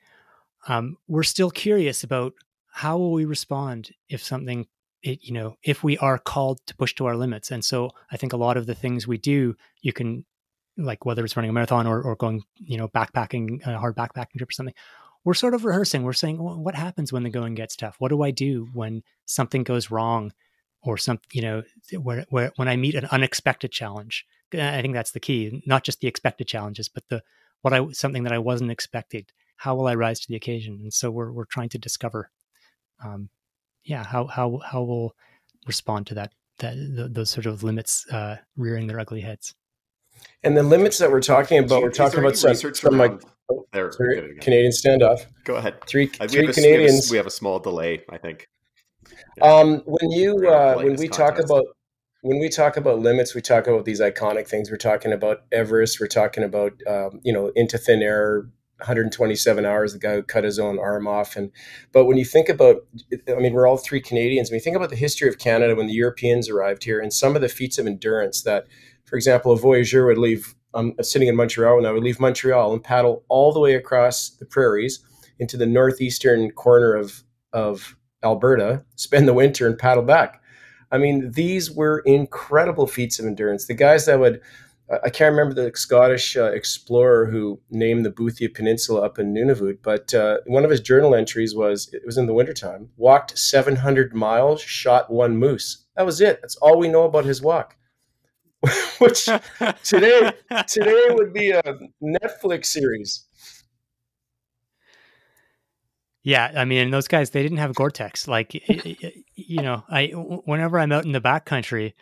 [0.67, 2.33] um, we're still curious about
[2.71, 4.67] how will we respond if something
[5.03, 7.51] it, you know if we are called to push to our limits.
[7.51, 10.25] And so i think a lot of the things we do you can
[10.77, 14.37] like whether it's running a marathon or, or going you know backpacking a hard backpacking
[14.37, 14.75] trip or something
[15.23, 16.03] we're sort of rehearsing.
[16.03, 17.95] We're saying, well, what happens when the going gets tough?
[17.99, 20.33] What do I do when something goes wrong
[20.83, 21.63] or some, you know,
[21.99, 24.25] where, where, when I meet an unexpected challenge?
[24.53, 27.21] I think that's the key, not just the expected challenges, but the,
[27.61, 29.31] what I, something that I wasn't expected.
[29.57, 30.79] How will I rise to the occasion?
[30.81, 32.31] And so we're, we're trying to discover,
[33.03, 33.29] um,
[33.83, 35.15] yeah, how, how, how we'll
[35.67, 39.53] respond to that, that, those sort of limits, uh, rearing their ugly heads.
[40.43, 43.89] And the limits that we're talking about, we're talking about some, some like oh, there,
[44.41, 45.25] Canadian standoff.
[45.43, 45.83] Go ahead.
[45.85, 47.09] Three, uh, three we Canadians.
[47.09, 48.47] A, we have a small delay, I think.
[49.37, 49.43] Yeah.
[49.43, 51.19] Um, when you uh, when we contest.
[51.19, 51.65] talk about
[52.21, 54.69] when we talk about limits, we talk about these iconic things.
[54.69, 55.99] We're talking about Everest.
[55.99, 59.93] We're talking about um, you know into thin air, 127 hours.
[59.93, 61.35] The guy who cut his own arm off.
[61.35, 61.51] And
[61.91, 62.77] but when you think about,
[63.27, 64.49] I mean, we're all three Canadians.
[64.49, 67.35] When you think about the history of Canada when the Europeans arrived here, and some
[67.35, 68.67] of the feats of endurance that
[69.11, 72.73] for example, a voyageur would leave, I'm sitting in Montreal, and I would leave Montreal
[72.73, 74.99] and paddle all the way across the prairies
[75.39, 80.41] into the northeastern corner of, of Alberta, spend the winter and paddle back.
[80.91, 83.65] I mean, these were incredible feats of endurance.
[83.65, 84.41] The guys that would,
[85.03, 89.79] I can't remember the Scottish uh, explorer who named the Boothia Peninsula up in Nunavut,
[89.81, 94.13] but uh, one of his journal entries was it was in the wintertime, walked 700
[94.13, 95.85] miles, shot one moose.
[95.95, 96.39] That was it.
[96.41, 97.77] That's all we know about his walk.
[98.99, 99.25] Which
[99.83, 100.31] today
[100.67, 101.63] today would be a
[102.03, 103.25] Netflix series.
[106.23, 108.27] Yeah, I mean, those guys they didn't have Gore-Tex.
[108.27, 108.53] Like,
[109.35, 111.93] you know, I whenever I'm out in the backcountry,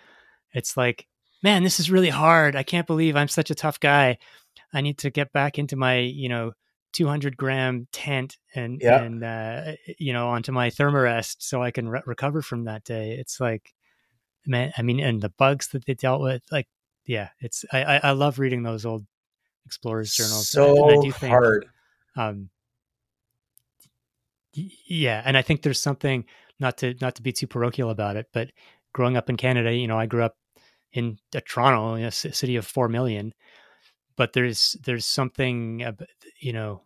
[0.54, 1.08] it's like,
[1.42, 2.56] man, this is really hard.
[2.56, 4.18] I can't believe I'm such a tough guy.
[4.74, 6.52] I need to get back into my, you know,
[6.94, 9.02] 200 gram tent and yeah.
[9.02, 13.12] and uh, you know onto my thermarest so I can re- recover from that day.
[13.12, 13.74] It's like,
[14.48, 16.68] I mean, and the bugs that they dealt with, like,
[17.06, 19.06] yeah, it's I I, I love reading those old
[19.66, 20.50] explorers journals.
[20.50, 21.66] So and I do think, hard.
[22.16, 22.50] Um,
[24.54, 26.26] yeah, and I think there's something
[26.60, 28.50] not to not to be too parochial about it, but
[28.94, 30.36] growing up in Canada, you know, I grew up
[30.92, 33.34] in uh, Toronto, in a city of four million,
[34.16, 35.86] but there's there's something,
[36.40, 36.82] you know,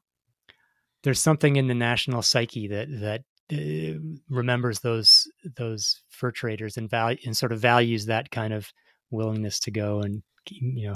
[1.03, 3.95] there's something in the national psyche that that Eh,
[4.29, 5.27] remembers those
[5.58, 8.71] those fur traders and value and sort of values that kind of
[9.12, 10.95] willingness to go and you know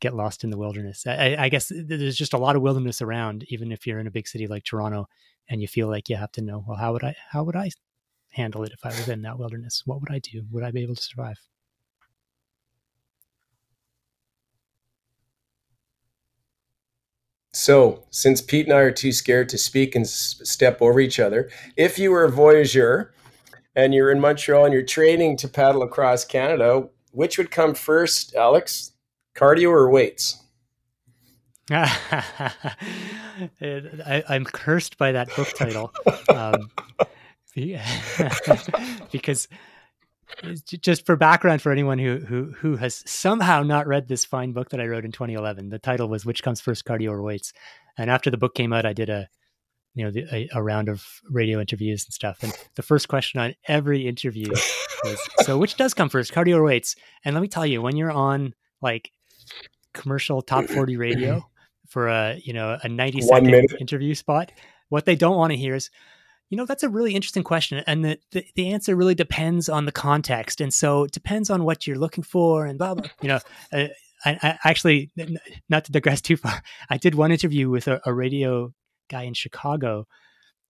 [0.00, 1.06] get lost in the wilderness.
[1.06, 4.10] I, I guess there's just a lot of wilderness around, even if you're in a
[4.10, 5.06] big city like Toronto
[5.48, 7.70] and you feel like you have to know well how would i how would i
[8.30, 9.82] handle it if i was in that wilderness?
[9.84, 10.44] What would i do?
[10.50, 11.38] Would i be able to survive
[17.52, 21.50] so since pete and i are too scared to speak and step over each other
[21.76, 23.12] if you were a voyageur
[23.74, 28.34] and you're in montreal and you're training to paddle across canada which would come first
[28.34, 28.92] alex?
[29.34, 30.38] Cardio or weights?
[31.70, 32.52] I,
[34.28, 35.92] am cursed by that book title
[36.28, 36.70] um,
[39.12, 39.48] because
[40.80, 44.70] just for background for anyone who who who has somehow not read this fine book
[44.70, 45.68] that I wrote in 2011.
[45.68, 47.52] The title was "Which Comes First, Cardio or Weights?"
[47.98, 49.28] And after the book came out, I did a
[49.94, 52.38] you know the, a, a, round of radio interviews and stuff.
[52.42, 54.50] And the first question on every interview
[55.04, 57.96] was, "So which does come first, cardio or weights?" And let me tell you, when
[57.96, 59.10] you're on like
[59.92, 61.46] commercial top 40 radio
[61.88, 64.50] for a you know a 90 second interview spot
[64.88, 65.90] what they don't want to hear is
[66.52, 69.86] you know that's a really interesting question and the, the, the answer really depends on
[69.86, 73.28] the context and so it depends on what you're looking for and blah blah you
[73.28, 73.38] know
[73.72, 73.88] uh,
[74.24, 75.10] I, I, actually
[75.70, 78.72] not to digress too far i did one interview with a, a radio
[79.08, 80.06] guy in chicago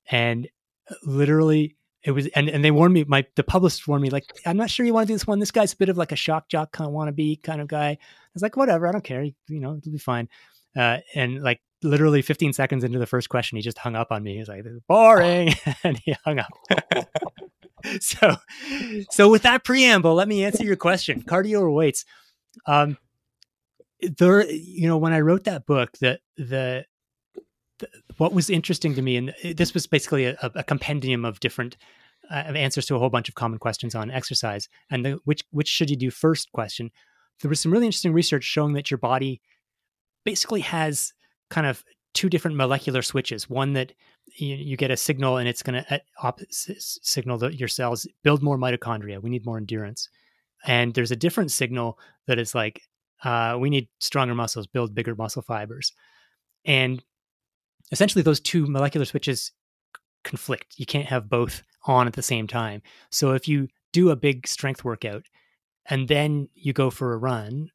[0.08, 0.48] and
[1.04, 4.56] literally it was and, and they warned me my the publicist warned me like i'm
[4.56, 6.16] not sure you want to do this one this guy's a bit of like a
[6.16, 7.88] shock jock kind of wannabe kind of guy.
[7.90, 7.98] I
[8.34, 10.28] was like whatever i don't care you know it'll be fine.
[10.74, 14.22] Uh, and like literally 15 seconds into the first question, he just hung up on
[14.22, 14.36] me.
[14.36, 15.54] He's like, boring.
[15.84, 17.08] and he hung up.
[18.00, 18.36] so,
[19.10, 22.04] so with that preamble, let me answer your question cardio or weights.
[22.66, 22.98] Um,
[24.18, 26.84] there, you know, when I wrote that book, the, the,
[27.78, 31.76] the what was interesting to me, and this was basically a, a compendium of different
[32.30, 35.68] uh, answers to a whole bunch of common questions on exercise and the which which
[35.68, 36.90] should you do first question.
[37.40, 39.40] There was some really interesting research showing that your body
[40.24, 41.12] basically has
[41.52, 41.84] kind of
[42.14, 43.48] two different molecular switches.
[43.48, 43.92] One that
[44.36, 48.42] you, you get a signal and it's going to uh, signal that your cells build
[48.42, 49.22] more mitochondria.
[49.22, 50.08] We need more endurance.
[50.64, 52.82] And there's a different signal that is like,
[53.22, 55.92] uh, we need stronger muscles, build bigger muscle fibers.
[56.64, 57.02] And
[57.90, 59.52] essentially, those two molecular switches
[60.24, 60.74] conflict.
[60.78, 62.80] You can't have both on at the same time.
[63.10, 65.24] So if you do a big strength workout
[65.86, 67.70] and then you go for a run,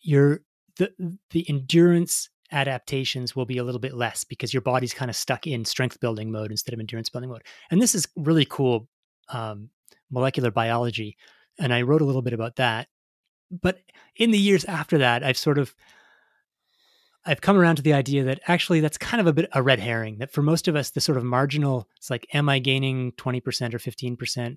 [0.00, 0.40] you're
[0.76, 5.16] the the endurance adaptations will be a little bit less because your body's kind of
[5.16, 7.42] stuck in strength building mode instead of endurance building mode.
[7.70, 8.88] And this is really cool
[9.28, 9.70] um,
[10.10, 11.16] molecular biology.
[11.58, 12.88] And I wrote a little bit about that.
[13.50, 13.80] But
[14.16, 15.74] in the years after that, I've sort of
[17.24, 19.78] I've come around to the idea that actually that's kind of a bit a red
[19.78, 20.18] herring.
[20.18, 23.74] That for most of us, the sort of marginal, it's like, am I gaining 20%
[23.74, 24.56] or 15%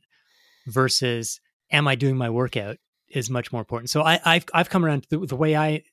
[0.67, 1.39] versus
[1.71, 2.77] am I doing my workout
[3.09, 3.89] is much more important.
[3.89, 5.83] So I, have I've come around the, the way I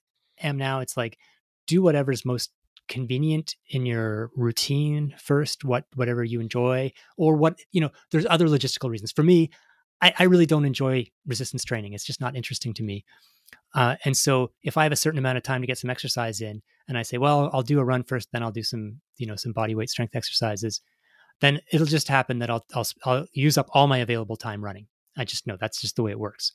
[0.40, 1.18] am now, it's like
[1.66, 2.50] do whatever's most
[2.88, 7.90] convenient in your routine first, what whatever you enjoy, or what you know.
[8.10, 9.12] There's other logistical reasons.
[9.12, 9.50] For me,
[10.00, 11.92] I, I really don't enjoy resistance training.
[11.92, 13.04] It's just not interesting to me.
[13.74, 16.40] Uh, and so, if I have a certain amount of time to get some exercise
[16.40, 19.26] in, and I say, well, I'll do a run first, then I'll do some, you
[19.26, 20.80] know, some body weight strength exercises,
[21.40, 24.86] then it'll just happen that I'll I'll, I'll use up all my available time running.
[25.16, 26.52] I just know that's just the way it works.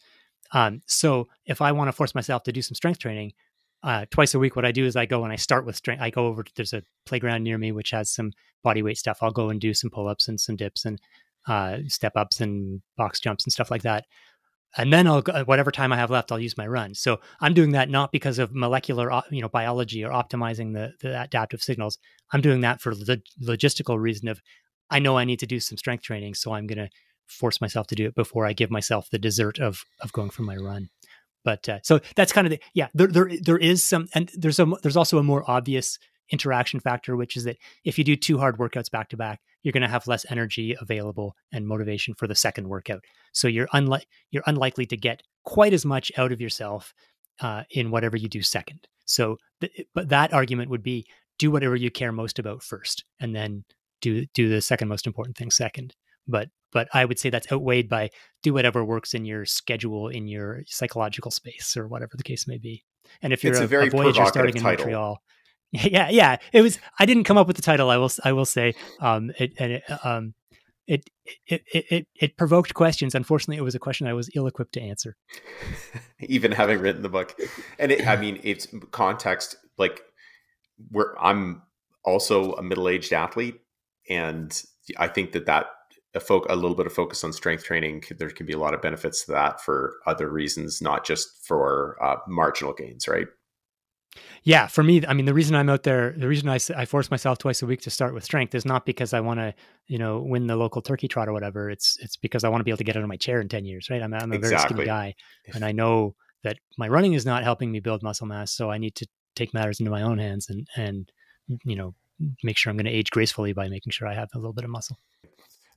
[0.53, 3.33] Um, so if I want to force myself to do some strength training,
[3.83, 6.01] uh, twice a week, what I do is I go and I start with strength.
[6.01, 8.31] I go over, there's a playground near me which has some
[8.63, 9.19] body weight stuff.
[9.21, 10.99] I'll go and do some pull ups and some dips and
[11.47, 14.05] uh, step ups and box jumps and stuff like that.
[14.75, 16.93] and then I'll whatever time I have left, I'll use my run.
[16.93, 21.21] So I'm doing that not because of molecular, you know, biology or optimizing the, the
[21.21, 21.97] adaptive signals.
[22.31, 24.41] I'm doing that for the logistical reason of
[24.89, 26.89] I know I need to do some strength training, so I'm going to
[27.27, 30.43] force myself to do it before I give myself the dessert of of going for
[30.43, 30.89] my run.
[31.47, 32.89] But uh, so that's kind of the yeah.
[32.93, 35.97] There there there is some, and there's a there's also a more obvious
[36.29, 37.55] interaction factor, which is that
[37.85, 40.75] if you do two hard workouts back to back, you're going to have less energy
[40.81, 43.01] available and motivation for the second workout.
[43.31, 46.93] So you're unlike you're unlikely to get quite as much out of yourself
[47.39, 48.85] uh, in whatever you do second.
[49.05, 51.05] So, th- but that argument would be
[51.39, 53.63] do whatever you care most about first, and then
[54.01, 55.95] do do the second most important thing second.
[56.27, 58.09] But but I would say that's outweighed by
[58.43, 62.57] do whatever works in your schedule, in your psychological space, or whatever the case may
[62.57, 62.83] be.
[63.21, 64.85] And if you're a, a a Voyager starting in title.
[64.85, 65.21] Montreal,
[65.71, 66.79] yeah, yeah, it was.
[66.99, 67.89] I didn't come up with the title.
[67.89, 68.11] I will.
[68.23, 68.73] I will say.
[69.01, 70.33] Um, it and it, um,
[70.87, 71.09] it,
[71.45, 73.13] it it it provoked questions.
[73.13, 75.17] Unfortunately, it was a question I was ill equipped to answer.
[76.21, 77.37] Even having written the book,
[77.79, 79.57] and it, I mean, it's context.
[79.77, 80.01] Like,
[80.89, 81.63] where I'm
[82.05, 83.59] also a middle aged athlete,
[84.09, 84.63] and
[84.97, 85.67] I think that that
[86.17, 88.73] a, fo- a little bit of focus on strength training, there can be a lot
[88.73, 93.27] of benefits to that for other reasons, not just for uh, marginal gains, right?
[94.43, 97.11] Yeah, for me, I mean, the reason I'm out there, the reason I, I force
[97.11, 99.53] myself twice a week to start with strength is not because I want to,
[99.87, 101.69] you know, win the local turkey trot or whatever.
[101.69, 103.47] It's it's because I want to be able to get out of my chair in
[103.47, 104.01] ten years, right?
[104.01, 104.75] I'm, I'm a exactly.
[104.75, 105.15] very skinny guy,
[105.53, 108.77] and I know that my running is not helping me build muscle mass, so I
[108.77, 111.11] need to take matters into my own hands and and
[111.63, 111.93] you know
[112.43, 114.63] make sure I'm going to age gracefully by making sure I have a little bit
[114.63, 114.97] of muscle.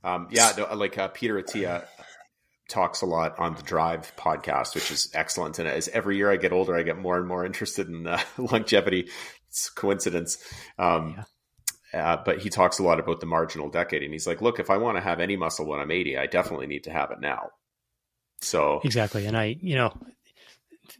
[0.03, 1.85] Um, yeah, no, like uh, Peter Attia
[2.69, 5.59] talks a lot on the Drive podcast, which is excellent.
[5.59, 8.19] And as every year I get older, I get more and more interested in uh,
[8.37, 9.09] longevity.
[9.49, 10.37] It's coincidence.
[10.79, 11.23] Um, yeah.
[11.93, 14.69] Uh, but he talks a lot about the marginal decade, and he's like, "Look, if
[14.69, 17.19] I want to have any muscle when I'm 80, I definitely need to have it
[17.19, 17.49] now."
[18.39, 19.93] So exactly, and I, you know,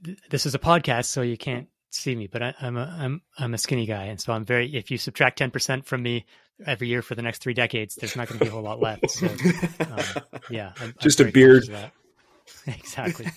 [0.04, 3.22] th- this is a podcast, so you can't see me, but I, am a I'm
[3.38, 4.76] I'm a skinny guy, and so I'm very.
[4.76, 6.26] If you subtract 10 percent from me,
[6.66, 8.80] every year for the next three decades, there's not going to be a whole lot
[8.80, 9.10] left.
[9.10, 11.64] So, um, yeah, I'm, just I'm a beard.
[12.68, 13.28] exactly.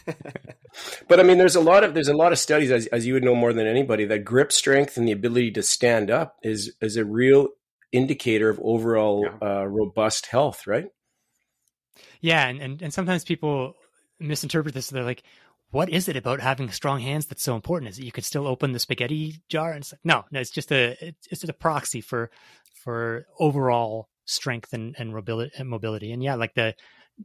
[1.08, 3.14] but I mean, there's a lot of there's a lot of studies, as, as you
[3.14, 6.72] would know more than anybody, that grip strength and the ability to stand up is
[6.80, 7.48] is a real
[7.92, 9.60] indicator of overall yeah.
[9.60, 10.86] uh, robust health, right?
[12.20, 13.74] Yeah, and, and and sometimes people
[14.18, 14.90] misinterpret this.
[14.90, 15.22] They're like,
[15.74, 17.90] what is it about having strong hands that's so important?
[17.90, 20.70] Is it you could still open the spaghetti jar and say, no, no, it's just
[20.70, 22.30] a it's just a proxy for
[22.84, 26.76] for overall strength and and mobility and yeah, like the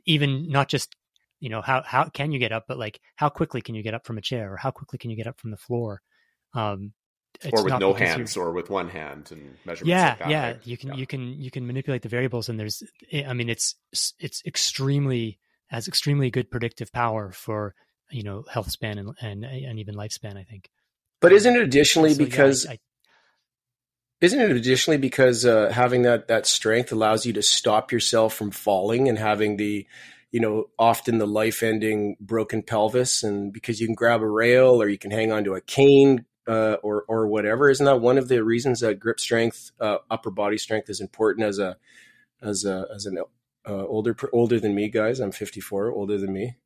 [0.05, 0.95] even not just
[1.39, 3.93] you know how how can you get up, but like how quickly can you get
[3.93, 6.01] up from a chair or how quickly can you get up from the floor?
[6.55, 6.93] Um,
[7.53, 10.89] or with no hands or with one hand and measurements yeah like yeah you can
[10.89, 10.95] yeah.
[10.95, 12.81] you can you can manipulate the variables and there's
[13.27, 13.75] i mean it's
[14.19, 17.75] it's extremely has extremely good predictive power for
[18.11, 20.69] you know health span and and, and even lifespan i think.
[21.21, 22.79] But isn't it additionally so, because yeah, I, I,
[24.21, 28.51] isn't it additionally because uh, having that that strength allows you to stop yourself from
[28.51, 29.87] falling and having the
[30.31, 33.23] you know often the life ending broken pelvis?
[33.23, 36.77] And because you can grab a rail or you can hang onto a cane uh,
[36.83, 37.69] or or whatever.
[37.69, 41.47] Isn't that one of the reasons that grip strength uh, upper body strength is important
[41.47, 41.77] as a
[42.41, 43.19] as a as an
[43.67, 45.19] uh, older older than me guys?
[45.19, 46.57] I'm 54 older than me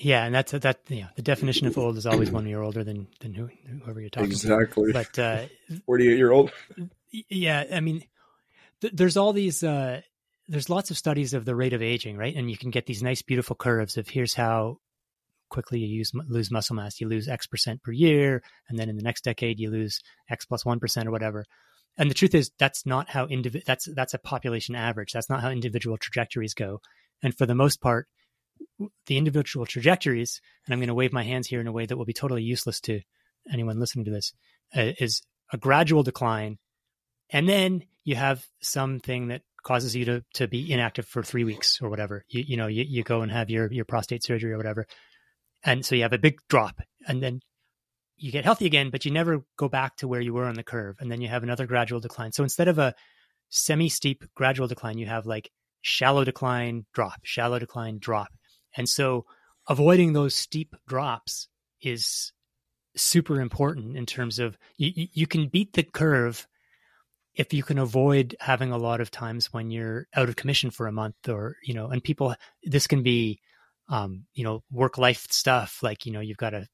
[0.00, 0.80] yeah, and that's that.
[0.88, 3.50] Yeah, the definition of old is always one year older than than who,
[3.84, 4.92] whoever you're talking exactly.
[4.92, 4.98] to.
[4.98, 5.50] Exactly.
[5.68, 6.50] But uh, forty-eight year old.
[7.28, 8.02] Yeah, I mean,
[8.80, 9.62] th- there's all these.
[9.62, 10.00] Uh,
[10.48, 12.34] there's lots of studies of the rate of aging, right?
[12.34, 14.78] And you can get these nice, beautiful curves of here's how
[15.50, 17.00] quickly you use, lose muscle mass.
[17.00, 20.46] You lose X percent per year, and then in the next decade you lose X
[20.46, 21.44] plus one percent or whatever.
[21.98, 25.12] And the truth is, that's not how indiv- That's that's a population average.
[25.12, 26.80] That's not how individual trajectories go.
[27.22, 28.06] And for the most part,
[29.06, 31.96] the individual trajectories, and I'm going to wave my hands here in a way that
[31.96, 33.00] will be totally useless to
[33.52, 34.32] anyone listening to this,
[34.76, 36.58] uh, is a gradual decline.
[37.30, 41.80] And then you have something that causes you to, to be inactive for three weeks
[41.82, 42.24] or whatever.
[42.28, 44.86] You, you know, you, you go and have your, your prostate surgery or whatever.
[45.62, 47.40] And so you have a big drop and then
[48.16, 50.62] you get healthy again, but you never go back to where you were on the
[50.62, 50.96] curve.
[51.00, 52.32] And then you have another gradual decline.
[52.32, 52.94] So instead of a
[53.48, 55.50] semi steep gradual decline, you have like
[55.82, 58.28] shallow decline, drop, shallow decline, drop.
[58.76, 59.26] And so
[59.68, 61.48] avoiding those steep drops
[61.80, 62.32] is
[62.96, 66.46] super important in terms of you, you can beat the curve
[67.34, 70.86] if you can avoid having a lot of times when you're out of commission for
[70.86, 73.40] a month or you know and people this can be
[73.88, 76.66] um you know work life stuff like you know you've got a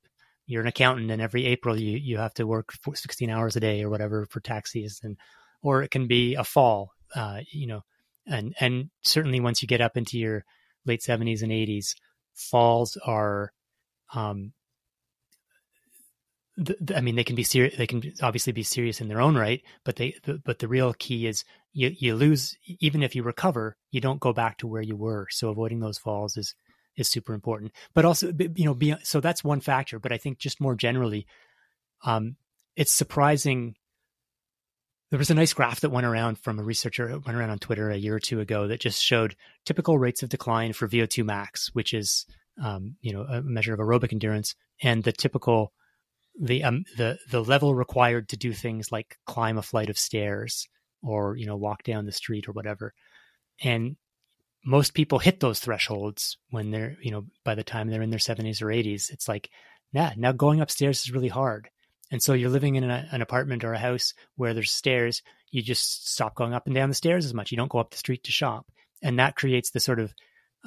[0.46, 3.82] you're an accountant and every april you you have to work 16 hours a day
[3.82, 5.16] or whatever for tax season
[5.62, 7.82] or it can be a fall uh you know
[8.26, 10.44] and and certainly once you get up into your
[10.86, 11.94] late 70s and 80s,
[12.34, 13.52] falls are,
[14.14, 14.52] um,
[16.56, 17.76] the, the, I mean, they can be serious.
[17.76, 20.94] They can obviously be serious in their own right, but they, the, but the real
[20.94, 24.82] key is you, you lose, even if you recover, you don't go back to where
[24.82, 25.26] you were.
[25.30, 26.54] So avoiding those falls is,
[26.96, 30.38] is super important, but also, you know, be, so that's one factor, but I think
[30.38, 31.26] just more generally,
[32.04, 32.36] um,
[32.74, 33.74] it's surprising
[35.10, 37.90] there was a nice graph that went around from a researcher went around on Twitter
[37.90, 41.70] a year or two ago that just showed typical rates of decline for VO2 max,
[41.74, 42.26] which is
[42.62, 45.72] um, you know a measure of aerobic endurance, and the typical
[46.40, 50.68] the um, the the level required to do things like climb a flight of stairs
[51.02, 52.92] or you know walk down the street or whatever.
[53.62, 53.96] And
[54.64, 58.18] most people hit those thresholds when they're you know by the time they're in their
[58.18, 59.10] 70s or 80s.
[59.10, 59.50] It's like,
[59.92, 61.68] yeah, now going upstairs is really hard
[62.10, 65.22] and so you're living in an apartment or a house where there's stairs.
[65.50, 67.50] You just stop going up and down the stairs as much.
[67.50, 68.66] You don't go up the street to shop.
[69.02, 70.14] And that creates the sort of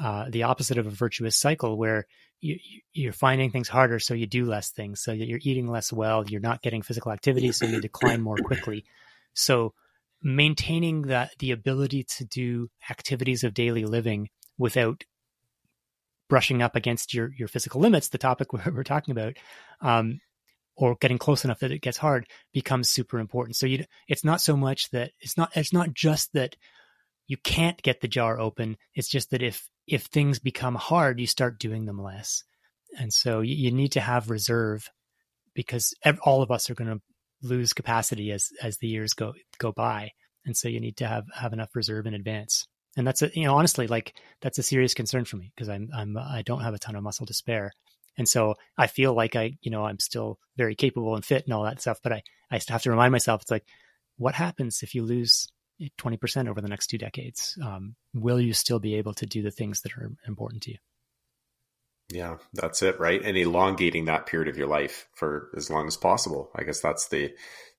[0.01, 2.07] uh, the opposite of a virtuous cycle where
[2.41, 2.57] you,
[2.93, 5.01] you're finding things harder, so you do less things.
[5.01, 6.25] So you're eating less well.
[6.25, 8.85] You're not getting physical activity, so you decline more quickly.
[9.33, 9.73] So
[10.21, 15.03] maintaining that the ability to do activities of daily living without
[16.29, 19.35] brushing up against your your physical limits, the topic we're, we're talking about,
[19.81, 20.19] um,
[20.79, 23.57] or getting close enough that it gets hard becomes super important.
[23.57, 26.55] So you, it's not so much that it's not, it's not just that
[27.27, 28.77] you can't get the jar open.
[28.95, 32.43] It's just that if, if things become hard, you start doing them less.
[32.97, 34.89] And so you, you need to have reserve
[35.53, 37.01] because all of us are going to
[37.43, 40.11] lose capacity as, as the years go, go by.
[40.45, 42.65] And so you need to have, have enough reserve in advance.
[42.95, 45.89] And that's a, you know, honestly, like that's a serious concern for me because I'm,
[45.93, 47.73] I'm, I don't have a ton of muscle to spare.
[48.19, 51.53] And so I feel like I, you know, I'm still very capable and fit and
[51.53, 51.99] all that stuff.
[52.03, 53.65] But I, I still have to remind myself, it's like,
[54.17, 55.47] what happens if you lose
[55.97, 57.57] 20% over the next two decades?
[57.63, 60.77] Um, will you still be able to do the things that are important to you?
[62.09, 63.21] Yeah, that's it, right?
[63.23, 66.51] And elongating that period of your life for as long as possible.
[66.55, 67.33] I guess that's the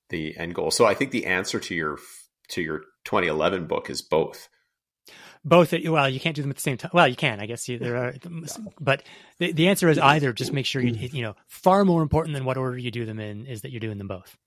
[0.09, 0.71] the end goal.
[0.71, 1.99] So I think the answer to your
[2.49, 4.49] to your 2011 book is both
[5.43, 7.67] both well you can't do them at the same time well you can i guess
[7.67, 8.13] you, there are
[8.79, 9.03] but
[9.39, 12.45] the, the answer is either just make sure you you know far more important than
[12.45, 14.37] what order you do them in is that you're doing them both.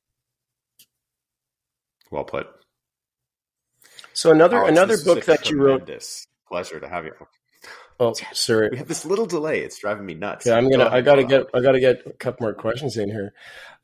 [2.10, 2.46] Well put.
[4.12, 7.12] So another Alex, another book that you wrote this pleasure to have you.
[7.98, 8.70] Oh sorry.
[8.70, 9.60] we have this little delay.
[9.60, 10.46] It's driving me nuts.
[10.46, 13.32] Yeah i'm gonna i gotta get i gotta get a couple more questions in here.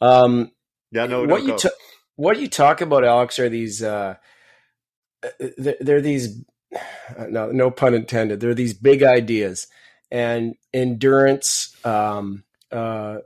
[0.00, 0.52] Um
[0.90, 1.70] yeah no what you ta-
[2.16, 4.16] what you talk about alex are these uh
[5.48, 6.42] they're these
[7.28, 8.40] no, no pun intended.
[8.40, 9.66] There are these big ideas,
[10.10, 13.18] and endurance, um, uh,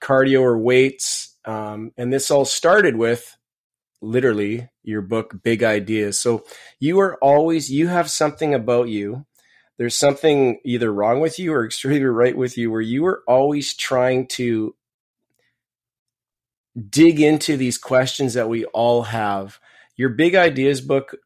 [0.00, 3.36] cardio or weights, um, and this all started with
[4.02, 6.18] literally your book, Big Ideas.
[6.18, 6.44] So
[6.78, 9.26] you are always you have something about you.
[9.78, 13.74] There's something either wrong with you or extremely right with you, where you are always
[13.74, 14.74] trying to
[16.88, 19.58] dig into these questions that we all have.
[19.96, 21.16] Your Big Ideas book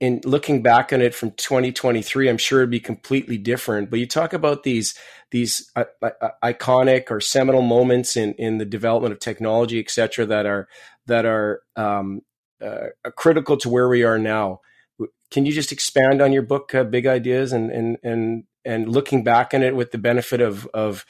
[0.00, 3.90] in looking back on it from 2023 i'm sure it'd be completely different.
[3.90, 4.94] But you talk about these
[5.30, 9.90] these uh, uh, uh, iconic or seminal moments in in the development of technology et
[9.90, 10.68] cetera that are
[11.06, 12.22] that are um,
[12.62, 14.60] uh, critical to where we are now.
[15.30, 19.24] Can you just expand on your book uh, big ideas and and and and looking
[19.24, 21.06] back on it with the benefit of of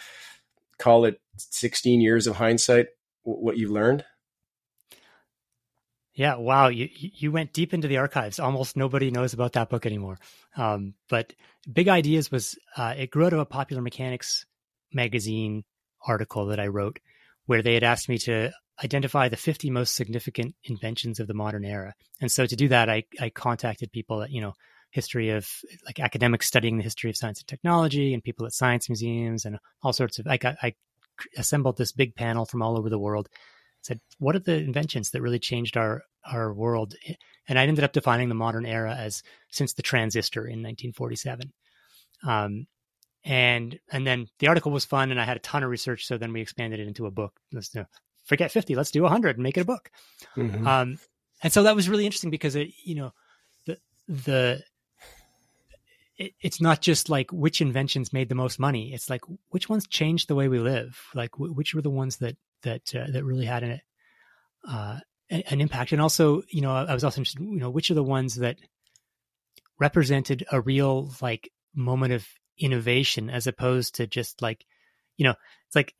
[0.78, 2.86] call it 16 years of hindsight
[3.22, 4.04] what you've learned
[6.16, 8.40] yeah, wow, you you went deep into the archives.
[8.40, 10.18] Almost nobody knows about that book anymore.
[10.56, 11.34] Um, but
[11.70, 14.46] Big Ideas was uh, it grew out of a Popular Mechanics
[14.94, 15.62] magazine
[16.06, 17.00] article that I wrote,
[17.44, 18.50] where they had asked me to
[18.82, 21.92] identify the 50 most significant inventions of the modern era.
[22.18, 24.54] And so to do that, I I contacted people at you know
[24.90, 25.46] history of
[25.84, 29.58] like academics studying the history of science and technology, and people at science museums, and
[29.82, 30.26] all sorts of.
[30.26, 30.74] I, I
[31.36, 33.28] assembled this big panel from all over the world
[33.86, 36.94] said, what are the inventions that really changed our our world?
[37.48, 41.52] And I ended up defining the modern era as since the transistor in 1947.
[42.26, 42.66] Um,
[43.24, 46.06] and and then the article was fun, and I had a ton of research.
[46.06, 47.40] So then we expanded it into a book.
[47.52, 47.74] Let's
[48.26, 49.90] forget 50, let's do 100 and make it a book.
[50.36, 50.66] Mm-hmm.
[50.66, 50.98] Um,
[51.42, 53.12] and so that was really interesting because it, you know,
[53.66, 53.78] the
[54.08, 54.62] the
[56.18, 58.92] it, it's not just like which inventions made the most money.
[58.92, 60.98] It's like which ones changed the way we live.
[61.14, 63.80] Like w- which were the ones that that uh, that really had an
[64.68, 64.98] uh,
[65.30, 65.92] an impact.
[65.92, 68.56] And also, you know, I was also interested, you know, which are the ones that
[69.78, 72.26] represented a real like moment of
[72.58, 74.64] innovation as opposed to just like,
[75.16, 75.34] you know,
[75.66, 75.94] it's like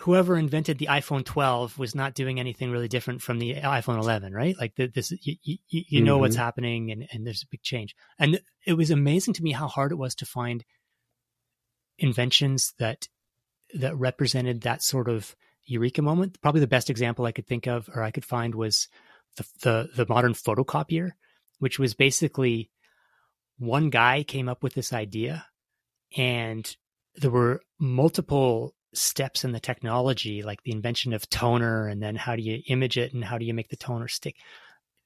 [0.00, 4.32] whoever invented the iPhone 12 was not doing anything really different from the iPhone 11,
[4.32, 4.54] right?
[4.58, 6.20] Like the, this, you, you, you know mm-hmm.
[6.20, 7.94] what's happening, and, and there's a big change.
[8.18, 10.64] And it was amazing to me how hard it was to find
[11.98, 13.08] inventions that
[13.74, 16.40] that represented that sort of eureka moment.
[16.40, 18.88] Probably the best example I could think of or I could find was
[19.36, 21.12] the the, the modern photocopier,
[21.58, 22.70] which was basically
[23.58, 25.46] one guy came up with this idea
[26.16, 26.76] and
[27.16, 32.34] there were multiple steps in the technology, like the invention of toner, and then how
[32.34, 34.36] do you image it and how do you make the toner stick,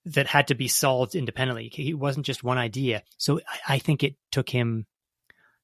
[0.07, 1.73] that had to be solved independently.
[1.77, 3.03] It wasn't just one idea.
[3.17, 4.87] So I, I think it took him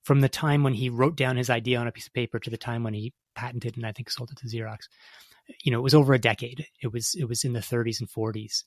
[0.02, 2.50] from the time when he wrote down his idea on a piece of paper to
[2.50, 4.80] the time when he patented and I think sold it to Xerox.
[5.62, 6.66] You know, it was over a decade.
[6.82, 8.64] It was it was in the 30s and 40s,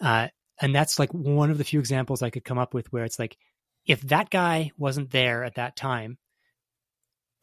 [0.00, 0.28] uh,
[0.60, 3.18] and that's like one of the few examples I could come up with where it's
[3.18, 3.36] like,
[3.86, 6.18] if that guy wasn't there at that time,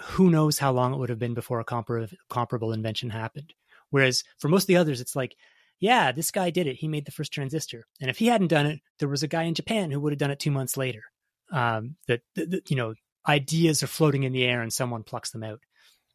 [0.01, 3.53] who knows how long it would have been before a compar- comparable invention happened.
[3.89, 5.35] Whereas for most of the others, it's like,
[5.79, 6.75] yeah, this guy did it.
[6.75, 9.43] He made the first transistor, and if he hadn't done it, there was a guy
[9.43, 11.03] in Japan who would have done it two months later.
[11.51, 12.95] Um, that, you know,
[13.27, 15.59] ideas are floating in the air and someone plucks them out.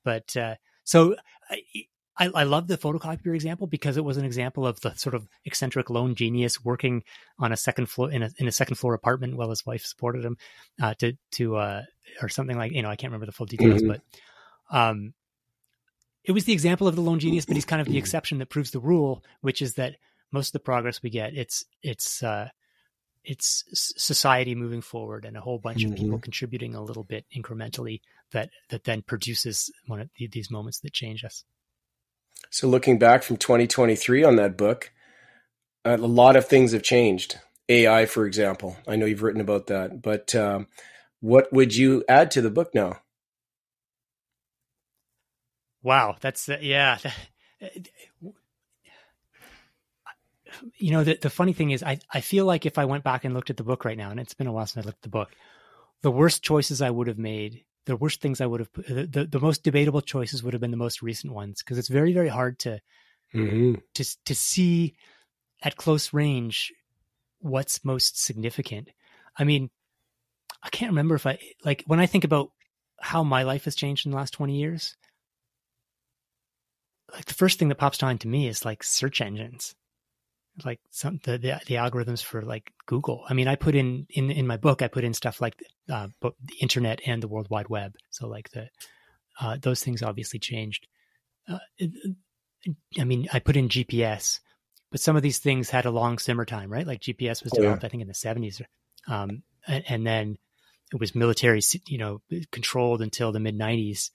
[0.04, 0.54] But uh,
[0.84, 1.16] so
[2.20, 5.26] I, I, love the photocopier example because it was an example of the sort of
[5.44, 7.02] eccentric lone genius working
[7.38, 10.24] on a second floor in a in a second floor apartment while his wife supported
[10.24, 10.36] him
[10.82, 11.82] uh, to to uh,
[12.20, 13.92] or something like you know I can't remember the full details, mm-hmm.
[13.92, 15.14] but um,
[16.24, 18.50] it was the example of the lone genius, but he's kind of the exception that
[18.50, 19.96] proves the rule, which is that
[20.30, 22.48] most of the progress we get it's it's uh,
[23.24, 25.92] it's society moving forward and a whole bunch mm-hmm.
[25.92, 26.22] of people mm-hmm.
[26.22, 28.00] contributing a little bit incrementally
[28.32, 31.44] that that then produces one of these moments that change us.
[32.50, 34.92] So looking back from 2023 on that book,
[35.84, 37.38] a lot of things have changed.
[37.68, 40.66] AI, for example, I know you've written about that, but um,
[41.20, 43.00] what would you add to the book now?
[45.82, 46.98] Wow, that's uh, yeah.
[50.78, 53.24] you know, the, the funny thing is, I, I feel like if I went back
[53.24, 54.98] and looked at the book right now, and it's been a while since I looked
[54.98, 55.30] at the book,
[56.02, 59.24] the worst choices I would have made, the worst things I would have, the, the,
[59.26, 62.28] the most debatable choices would have been the most recent ones because it's very, very
[62.28, 62.80] hard to,
[63.34, 63.74] mm-hmm.
[63.94, 64.94] to, to see
[65.62, 66.72] at close range
[67.40, 68.88] what's most significant.
[69.38, 69.70] I mean,
[70.62, 72.50] I can't remember if I, like, when I think about
[73.00, 74.96] how my life has changed in the last 20 years,
[77.12, 79.74] like the first thing that pops to mind to me is like search engines
[80.64, 83.24] like some the, the, the algorithms for like Google.
[83.28, 85.54] I mean, I put in in in my book, I put in stuff like
[85.90, 87.94] uh, the internet and the World Wide Web.
[88.10, 88.68] So like the
[89.40, 90.86] uh, those things obviously changed.
[91.48, 91.58] Uh,
[92.98, 94.40] I mean, I put in GPS,
[94.90, 96.86] but some of these things had a long simmer time, right?
[96.86, 97.86] Like GPS was developed, yeah.
[97.86, 98.60] I think, in the seventies,
[99.08, 100.36] um, and, and then
[100.92, 102.20] it was military, you know,
[102.50, 104.10] controlled until the mid nineties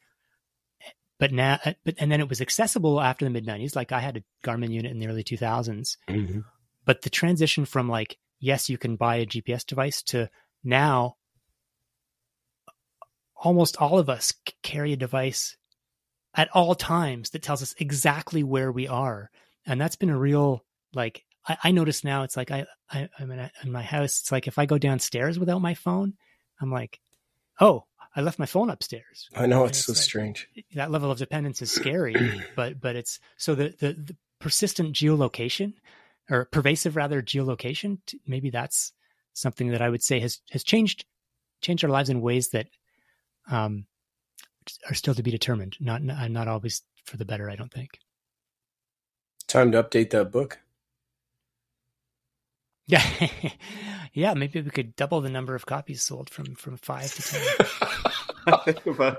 [1.20, 3.76] but now, uh, but and then it was accessible after the mid '90s.
[3.76, 6.40] Like I had a Garmin unit in the early 2000s, mm-hmm.
[6.86, 10.30] but the transition from like yes, you can buy a GPS device to
[10.64, 11.16] now,
[13.36, 15.58] almost all of us carry a device
[16.36, 19.30] at all times that tells us exactly where we are,
[19.66, 20.64] and that's been a real
[20.94, 21.24] like.
[21.48, 24.20] I, I notice now it's like I, I I'm in, a, in my house.
[24.22, 26.16] It's like if I go downstairs without my phone,
[26.60, 27.00] I'm like,
[27.62, 27.86] oh,
[28.16, 29.30] I left my phone upstairs.
[29.36, 30.48] I know it's, it's so like, strange.
[30.74, 32.16] That level of dependence is scary,
[32.56, 35.74] but but it's so the, the the persistent geolocation
[36.30, 38.00] or pervasive rather geolocation.
[38.26, 38.94] Maybe that's
[39.34, 41.06] something that I would say has has changed
[41.62, 42.68] changed our lives in ways that
[43.50, 43.86] um,
[44.90, 45.76] are still to be determined.
[45.80, 47.50] Not not always for the better.
[47.50, 48.00] I don't think.
[49.48, 50.60] Time to update that book.
[52.88, 53.04] Yeah,
[54.14, 54.34] yeah.
[54.34, 58.02] Maybe we could double the number of copies sold from from five to ten.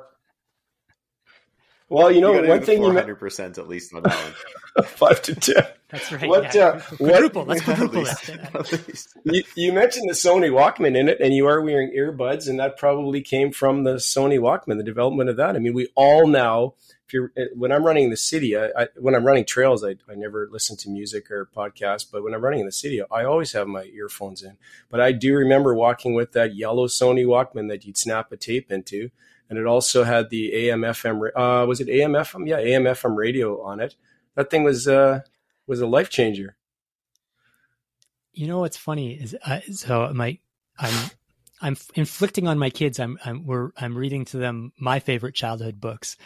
[1.88, 4.34] well, you know, you one thing you hundred percent at least on that
[4.76, 4.84] one.
[4.86, 5.66] five to ten.
[5.88, 6.28] That's right.
[6.28, 6.64] What, yeah.
[6.64, 7.44] uh, quadruple.
[7.44, 9.06] Let's quadruple that.
[9.24, 12.76] you, you mentioned the Sony Walkman in it, and you are wearing earbuds, and that
[12.76, 15.54] probably came from the Sony Walkman, the development of that.
[15.54, 16.74] I mean, we all now
[17.06, 19.96] if you're uh, when I'm running the city, I, I, when I'm running trails, I,
[20.10, 22.06] I never listen to music or podcasts.
[22.10, 24.56] But when I'm running in the city, I always have my earphones in.
[24.88, 28.72] But I do remember walking with that yellow Sony Walkman that you'd snap a tape
[28.72, 29.10] into,
[29.48, 31.30] and it also had the AM/FM.
[31.36, 32.48] Uh, was it AM/FM?
[32.48, 33.94] Yeah, AM/FM radio on it.
[34.34, 35.20] That thing was uh,
[35.66, 36.56] was a life changer.
[38.32, 40.38] You know what's funny is uh, so my
[40.78, 41.10] I'm
[41.60, 43.00] I'm inflicting on my kids.
[43.00, 46.16] I'm I'm we're I'm reading to them my favorite childhood books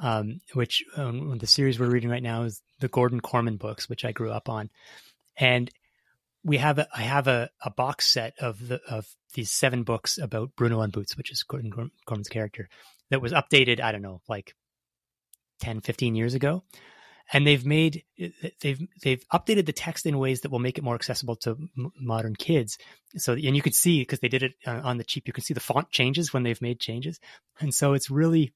[0.00, 4.04] um, which um, the series we're reading right now is the Gordon Korman books, which
[4.04, 4.70] I grew up on,
[5.36, 5.70] and
[6.42, 10.18] we have a, I have a, a box set of the of these seven books
[10.18, 12.68] about Bruno and Boots, which is Gordon Korman's character,
[13.10, 13.80] that was updated.
[13.80, 14.54] I don't know, like
[15.60, 16.64] 10, 15 years ago.
[17.32, 18.02] And they've made
[18.60, 21.92] they've they've updated the text in ways that will make it more accessible to m-
[22.00, 22.76] modern kids.
[23.16, 25.44] So and you can see because they did it uh, on the cheap, you can
[25.44, 27.20] see the font changes when they've made changes,
[27.60, 28.52] and so it's really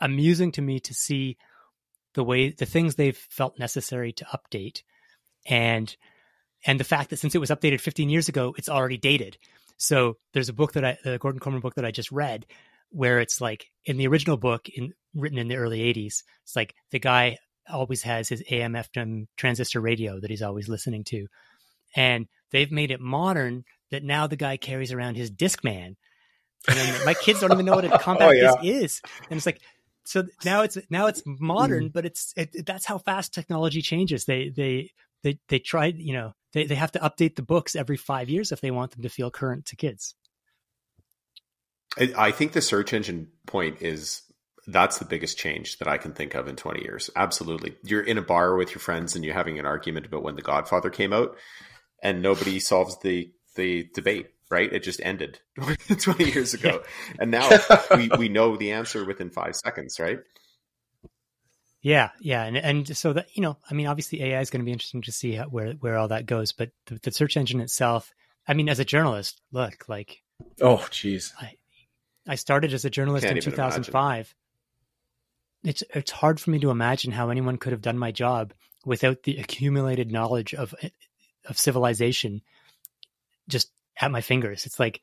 [0.00, 1.36] amusing to me to see
[2.14, 4.82] the way the things they've felt necessary to update,
[5.46, 5.96] and
[6.66, 9.38] and the fact that since it was updated 15 years ago, it's already dated.
[9.76, 12.46] So there's a book that I, the Gordon Korman book that I just read,
[12.90, 16.74] where it's like in the original book in written in the early 80s, it's like
[16.90, 17.38] the guy
[17.68, 21.26] always has his AM FM transistor radio that he's always listening to.
[21.94, 25.96] And they've made it modern that now the guy carries around his Discman.
[26.68, 28.52] And my kids don't even know what a compact oh, yeah.
[28.52, 29.02] disc is.
[29.30, 29.60] And it's like,
[30.04, 31.92] so now it's now it's modern, mm.
[31.92, 34.24] but it's it, that's how fast technology changes.
[34.24, 34.90] They they
[35.24, 38.52] they they try you know they they have to update the books every five years
[38.52, 40.14] if they want them to feel current to kids.
[41.98, 44.22] I think the search engine point is
[44.66, 47.08] that's the biggest change that I can think of in 20 years.
[47.14, 47.76] Absolutely.
[47.84, 50.42] You're in a bar with your friends and you're having an argument about when The
[50.42, 51.36] Godfather came out
[52.02, 54.70] and nobody solves the the debate, right?
[54.70, 55.38] It just ended
[55.98, 56.82] 20 years ago.
[57.18, 57.48] And now
[57.96, 60.18] we, we know the answer within 5 seconds, right?
[61.80, 64.64] Yeah, yeah, and and so that you know, I mean, obviously AI is going to
[64.64, 66.50] be interesting to see how, where where all that goes.
[66.50, 68.12] But the, the, search engine itself,
[68.48, 70.20] I mean, as a journalist, look like,
[70.60, 71.52] oh, jeez, I
[72.26, 74.34] I started as a journalist Can't in 2005,
[75.66, 78.54] it's it's hard for me to imagine how anyone could have done my job
[78.84, 80.90] without the accumulated knowledge of eh,
[81.48, 82.40] of civilization
[83.48, 84.66] just at my fingers.
[84.66, 85.00] It's like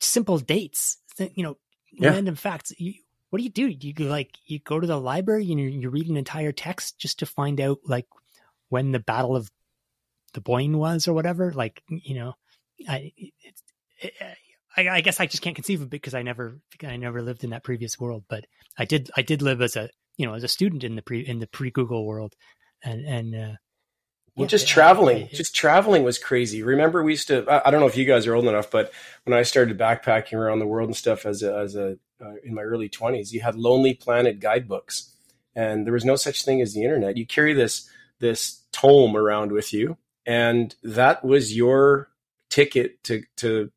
[0.00, 1.56] simple dates, you know,
[1.92, 2.10] yeah.
[2.10, 2.72] random facts.
[2.76, 2.94] You,
[3.30, 3.68] what do you do?
[3.68, 7.20] You like you go to the library and you, you read an entire text just
[7.20, 8.06] to find out like
[8.68, 9.50] when the Battle of
[10.34, 11.52] the Boyne was or whatever.
[11.52, 12.34] Like you know,
[12.88, 13.62] I it's,
[14.00, 14.12] it,
[14.76, 17.44] I, I, guess I just can't conceive of it because I never I never lived
[17.44, 18.24] in that previous world.
[18.28, 18.46] But
[18.78, 21.20] I did I did live as a you know as a student in the pre
[21.20, 22.34] in the pre Google world,
[22.82, 23.56] and and uh,
[24.36, 26.62] well, yeah, just traveling, it, just traveling was crazy.
[26.62, 27.48] Remember, we used to.
[27.48, 28.92] I, I, don't know if you guys are old enough, but
[29.24, 32.54] when I started backpacking around the world and stuff as a, as a uh, in
[32.54, 35.10] my early twenties, you had Lonely Planet guidebooks,
[35.54, 37.16] and there was no such thing as the internet.
[37.16, 37.88] You carry this
[38.20, 39.96] this tome around with you,
[40.26, 42.10] and that was your
[42.50, 43.70] ticket to to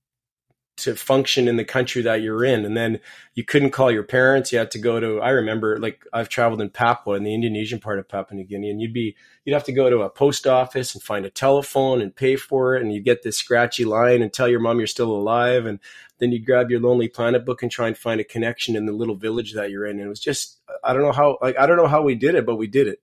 [0.84, 2.65] to function in the country that you're in.
[2.65, 2.99] And then
[3.34, 4.51] you couldn't call your parents.
[4.51, 7.80] You had to go to, I remember like I've traveled in Papua in the Indonesian
[7.80, 9.15] part of Papua New Guinea and you'd be,
[9.45, 12.75] you'd have to go to a post office and find a telephone and pay for
[12.75, 12.82] it.
[12.82, 15.65] And you get this scratchy line and tell your mom you're still alive.
[15.65, 15.80] And
[16.19, 18.93] then you grab your Lonely Planet book and try and find a connection in the
[18.93, 19.97] little village that you're in.
[19.97, 22.36] And it was just, I don't know how, like, I don't know how we did
[22.36, 22.97] it, but we did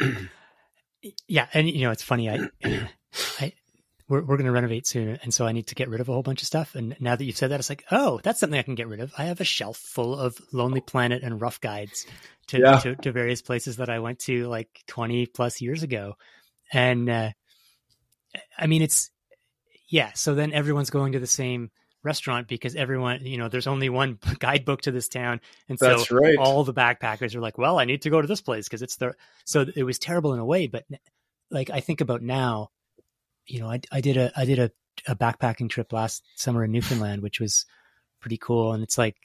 [0.00, 0.28] it.
[1.28, 1.46] yeah.
[1.54, 2.28] And, you know, it's funny.
[2.28, 2.48] I,
[3.40, 3.52] I,
[4.12, 5.18] we're, we're going to renovate soon.
[5.22, 6.74] And so I need to get rid of a whole bunch of stuff.
[6.74, 9.00] And now that you've said that, it's like, oh, that's something I can get rid
[9.00, 9.10] of.
[9.16, 12.04] I have a shelf full of Lonely Planet and rough guides
[12.48, 12.78] to, yeah.
[12.80, 16.16] to, to, various places that I went to like 20 plus years ago.
[16.70, 17.30] And, uh,
[18.58, 19.10] I mean, it's,
[19.88, 20.10] yeah.
[20.14, 21.70] So then everyone's going to the same
[22.02, 25.40] restaurant because everyone, you know, there's only one guidebook to this town.
[25.70, 26.36] And so right.
[26.36, 28.96] all the backpackers are like, well, I need to go to this place because it's
[28.96, 29.14] the,
[29.46, 30.66] so it was terrible in a way.
[30.66, 30.84] But
[31.50, 32.68] like, I think about now,
[33.46, 34.70] you know, I, I did a I did a,
[35.06, 37.66] a backpacking trip last summer in Newfoundland, which was
[38.20, 38.72] pretty cool.
[38.72, 39.16] And it's like,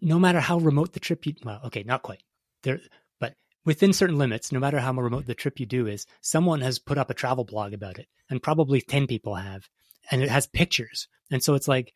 [0.00, 2.22] no matter how remote the trip you well, okay, not quite
[2.62, 2.80] there,
[3.20, 6.78] but within certain limits, no matter how remote the trip you do is, someone has
[6.78, 9.68] put up a travel blog about it, and probably ten people have,
[10.10, 11.08] and it has pictures.
[11.30, 11.92] And so it's like,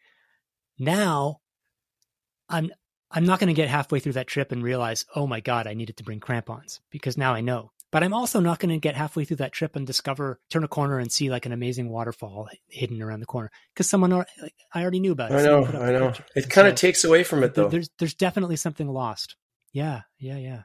[0.78, 1.41] now,
[2.49, 2.70] I'm
[3.11, 5.74] I'm not going to get halfway through that trip and realize, oh my god, I
[5.74, 7.70] needed to bring crampons because now I know.
[7.97, 10.68] But I'm also not going to get halfway through that trip and discover, turn a
[10.68, 14.26] corner and see like an amazing waterfall hidden around the corner because someone like,
[14.74, 15.36] I already knew about it.
[15.36, 16.12] I know, I know.
[16.34, 17.70] It kind of so, takes away from it though.
[17.70, 19.36] There's there's definitely something lost.
[19.72, 20.62] Yeah, yeah, yeah.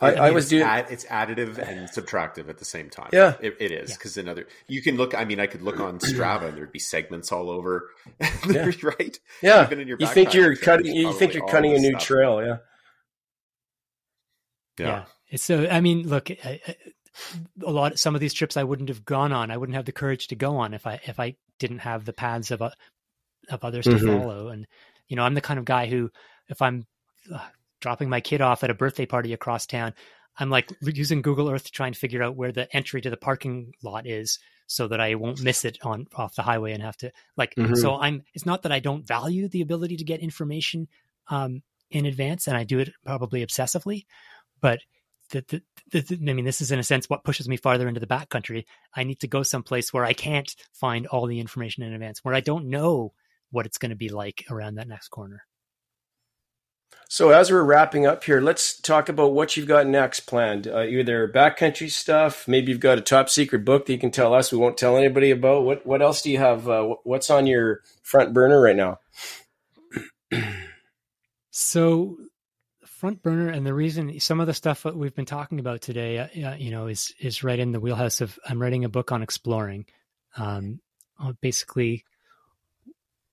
[0.00, 3.10] I, I, mean, I was doing add, it's additive and subtractive at the same time.
[3.12, 4.22] Yeah, it, it is because yeah.
[4.22, 5.14] another you can look.
[5.14, 7.90] I mean, I could look on Strava and there'd be segments all over.
[8.48, 8.70] yeah.
[8.82, 9.18] right.
[9.42, 10.86] Yeah, Even in your you think you're cutting.
[10.86, 12.02] You think you're cutting a new stuff.
[12.02, 12.42] trail.
[12.42, 12.56] Yeah.
[14.78, 14.86] Yeah.
[14.86, 15.04] yeah.
[15.36, 16.60] So I mean, look, I,
[17.64, 19.50] a lot some of these trips I wouldn't have gone on.
[19.50, 22.12] I wouldn't have the courage to go on if I if I didn't have the
[22.12, 22.70] paths of uh,
[23.50, 24.06] of others mm-hmm.
[24.06, 24.48] to follow.
[24.48, 24.66] And
[25.08, 26.10] you know, I'm the kind of guy who,
[26.48, 26.86] if I'm
[27.32, 27.38] uh,
[27.80, 29.94] dropping my kid off at a birthday party across town,
[30.38, 33.16] I'm like using Google Earth to try and figure out where the entry to the
[33.16, 36.96] parking lot is, so that I won't miss it on off the highway and have
[36.98, 37.54] to like.
[37.54, 37.74] Mm-hmm.
[37.74, 38.22] So I'm.
[38.34, 40.88] It's not that I don't value the ability to get information
[41.28, 44.06] um, in advance, and I do it probably obsessively,
[44.60, 44.80] but
[45.30, 48.00] the, the, the, I mean, this is in a sense what pushes me farther into
[48.00, 48.64] the backcountry.
[48.94, 52.34] I need to go someplace where I can't find all the information in advance, where
[52.34, 53.12] I don't know
[53.50, 55.44] what it's going to be like around that next corner.
[57.08, 60.66] So as we're wrapping up here, let's talk about what you've got next planned.
[60.66, 64.32] Uh, either backcountry stuff, maybe you've got a top secret book that you can tell
[64.32, 64.50] us.
[64.50, 65.64] We won't tell anybody about.
[65.64, 66.68] What What else do you have?
[66.68, 68.98] Uh, what's on your front burner right now?
[71.50, 72.16] so,
[73.02, 76.18] front burner, and the reason some of the stuff that we've been talking about today,
[76.18, 79.24] uh, you know, is is right in the wheelhouse of I'm writing a book on
[79.24, 79.86] exploring.
[80.36, 80.80] Um,
[81.40, 82.04] basically,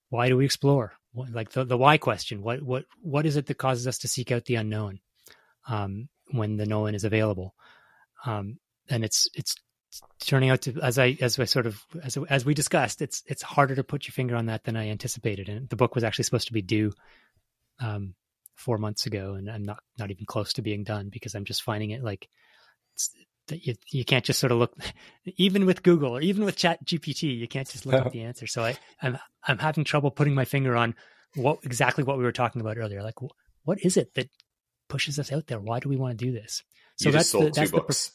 [0.09, 0.93] why do we explore?
[1.13, 4.31] like the, the why question what what what is it that causes us to seek
[4.31, 4.99] out the unknown
[5.67, 7.55] um, when the known is available
[8.25, 8.59] um,
[8.89, 9.55] and it's it's
[10.19, 13.41] turning out to as i as i sort of as as we discussed it's it's
[13.41, 16.23] harder to put your finger on that than i anticipated and the book was actually
[16.23, 16.93] supposed to be due
[17.79, 18.13] um,
[18.59, 21.63] four months ago and i'm not not even close to being done because i'm just
[21.63, 22.27] finding it like
[23.47, 24.75] that you, you can't just sort of look
[25.37, 28.45] even with google or even with chat gpt you can't just look up the answer
[28.45, 30.93] so i i'm i'm having trouble putting my finger on
[31.35, 33.15] what exactly what we were talking about earlier like
[33.63, 34.29] what is it that
[34.87, 36.63] pushes us out there why do we want to do this
[36.99, 38.11] so you that's the, that's the books.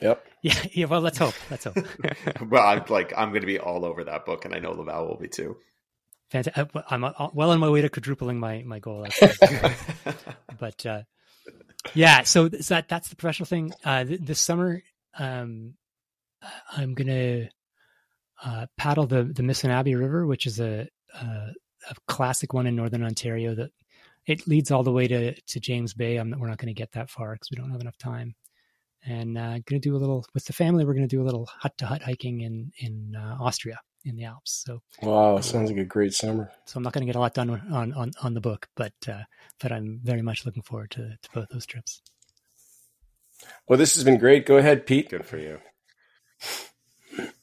[0.00, 0.26] Yep.
[0.42, 0.62] Yeah.
[0.70, 0.84] Yeah.
[0.84, 1.34] Well, let's hope.
[1.50, 1.76] Let's hope.
[2.48, 5.08] well, I'm like, I'm going to be all over that book, and I know Laval
[5.08, 5.56] will be too.
[6.30, 6.70] Fantastic.
[6.90, 7.02] I'm
[7.34, 9.06] well on my way to quadrupling my my goal.
[10.58, 11.02] but uh,
[11.94, 13.72] yeah, so that that's the professional thing.
[13.84, 14.82] Uh, th- this summer,
[15.18, 15.74] um,
[16.76, 17.48] I'm gonna
[18.44, 23.04] uh, paddle the the Missinaibi River, which is a, a, a classic one in northern
[23.04, 23.54] Ontario.
[23.54, 23.70] That
[24.26, 26.16] it leads all the way to to James Bay.
[26.16, 28.34] I'm, we're not going to get that far because we don't have enough time.
[29.04, 30.84] And uh, going to do a little with the family.
[30.84, 34.16] We're going to do a little hut to hut hiking in in uh, Austria in
[34.16, 34.62] the Alps.
[34.64, 36.50] So wow, sounds like a great summer.
[36.64, 38.94] So I'm not going to get a lot done on on on the book, but
[39.08, 39.24] uh,
[39.60, 42.00] but I'm very much looking forward to to both those trips.
[43.68, 44.46] Well, this has been great.
[44.46, 45.10] Go ahead, Pete.
[45.10, 45.58] Good for you.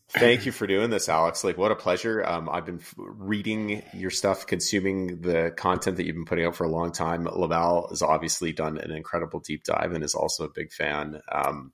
[0.10, 1.44] Thank you for doing this, Alex.
[1.44, 2.24] Like, what a pleasure.
[2.24, 6.66] Um, I've been reading your stuff, consuming the content that you've been putting out for
[6.66, 7.26] a long time.
[7.26, 11.20] Laval has obviously done an incredible deep dive and is also a big fan.
[11.32, 11.74] Um,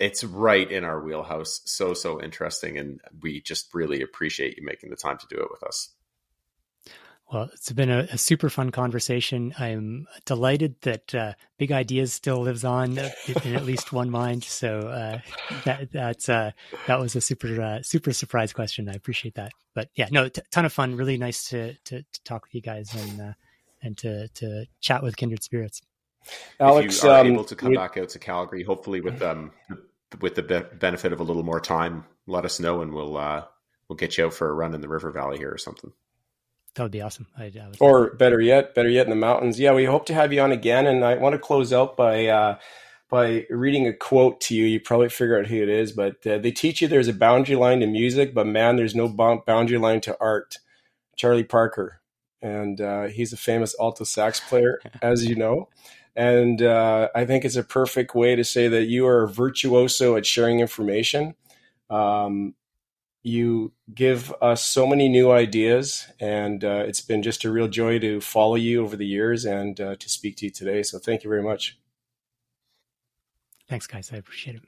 [0.00, 1.60] it's right in our wheelhouse.
[1.66, 2.78] So, so interesting.
[2.78, 5.90] And we just really appreciate you making the time to do it with us.
[7.30, 9.54] Well, it's been a, a super fun conversation.
[9.56, 12.98] I'm delighted that uh, Big Ideas still lives on
[13.44, 14.42] in at least one mind.
[14.42, 15.20] So uh,
[15.64, 16.50] that that's uh,
[16.88, 18.88] that was a super uh, super surprise question.
[18.88, 19.52] I appreciate that.
[19.74, 20.96] But yeah, no, t- ton of fun.
[20.96, 23.32] Really nice to, to, to talk with you guys and uh,
[23.80, 25.82] and to to chat with kindred spirits.
[26.58, 29.22] Alex, if you are um, able to come we, back out to Calgary, hopefully with
[29.22, 29.52] um
[30.20, 33.44] with the be- benefit of a little more time, let us know and we'll uh,
[33.88, 35.92] we'll get you out for a run in the River Valley here or something.
[36.74, 37.26] That would be awesome.
[37.36, 39.58] I, I would or better yet, better yet in the mountains.
[39.58, 42.26] Yeah, we hope to have you on again, and I want to close out by
[42.26, 42.58] uh,
[43.08, 44.66] by reading a quote to you.
[44.66, 47.56] You probably figure out who it is, but uh, they teach you there's a boundary
[47.56, 50.58] line to music, but man, there's no boundary line to art.
[51.16, 52.00] Charlie Parker,
[52.40, 55.68] and uh, he's a famous alto sax player, as you know.
[56.16, 60.16] And uh, I think it's a perfect way to say that you are a virtuoso
[60.16, 61.34] at sharing information.
[61.88, 62.54] Um,
[63.22, 67.98] you give us so many new ideas, and uh, it's been just a real joy
[67.98, 70.82] to follow you over the years and uh, to speak to you today.
[70.82, 71.78] So thank you very much.
[73.68, 74.10] Thanks, guys.
[74.12, 74.62] I appreciate it.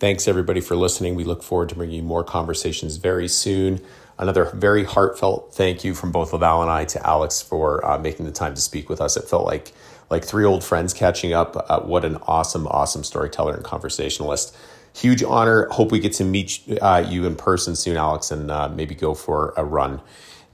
[0.00, 1.14] Thanks, everybody, for listening.
[1.14, 3.80] We look forward to bringing you more conversations very soon.
[4.22, 8.24] Another very heartfelt thank you from both Laval and I to Alex for uh, making
[8.24, 9.16] the time to speak with us.
[9.16, 9.72] It felt like
[10.10, 11.66] like three old friends catching up.
[11.68, 14.56] Uh, what an awesome, awesome storyteller and conversationalist
[14.94, 15.66] huge honor.
[15.70, 19.14] Hope we get to meet uh, you in person soon, Alex, and uh, maybe go
[19.14, 20.00] for a run.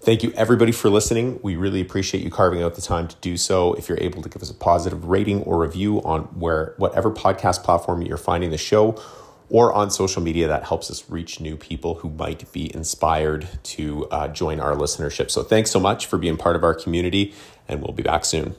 [0.01, 1.41] Thank you, everybody, for listening.
[1.43, 3.75] We really appreciate you carving out the time to do so.
[3.75, 7.65] If you're able to give us a positive rating or review on where whatever podcast
[7.65, 9.03] platform you're finding the show,
[9.51, 14.07] or on social media, that helps us reach new people who might be inspired to
[14.11, 15.31] uh, join our listenership.
[15.31, 17.35] So, thanks so much for being part of our community,
[17.67, 18.55] and we'll be back soon.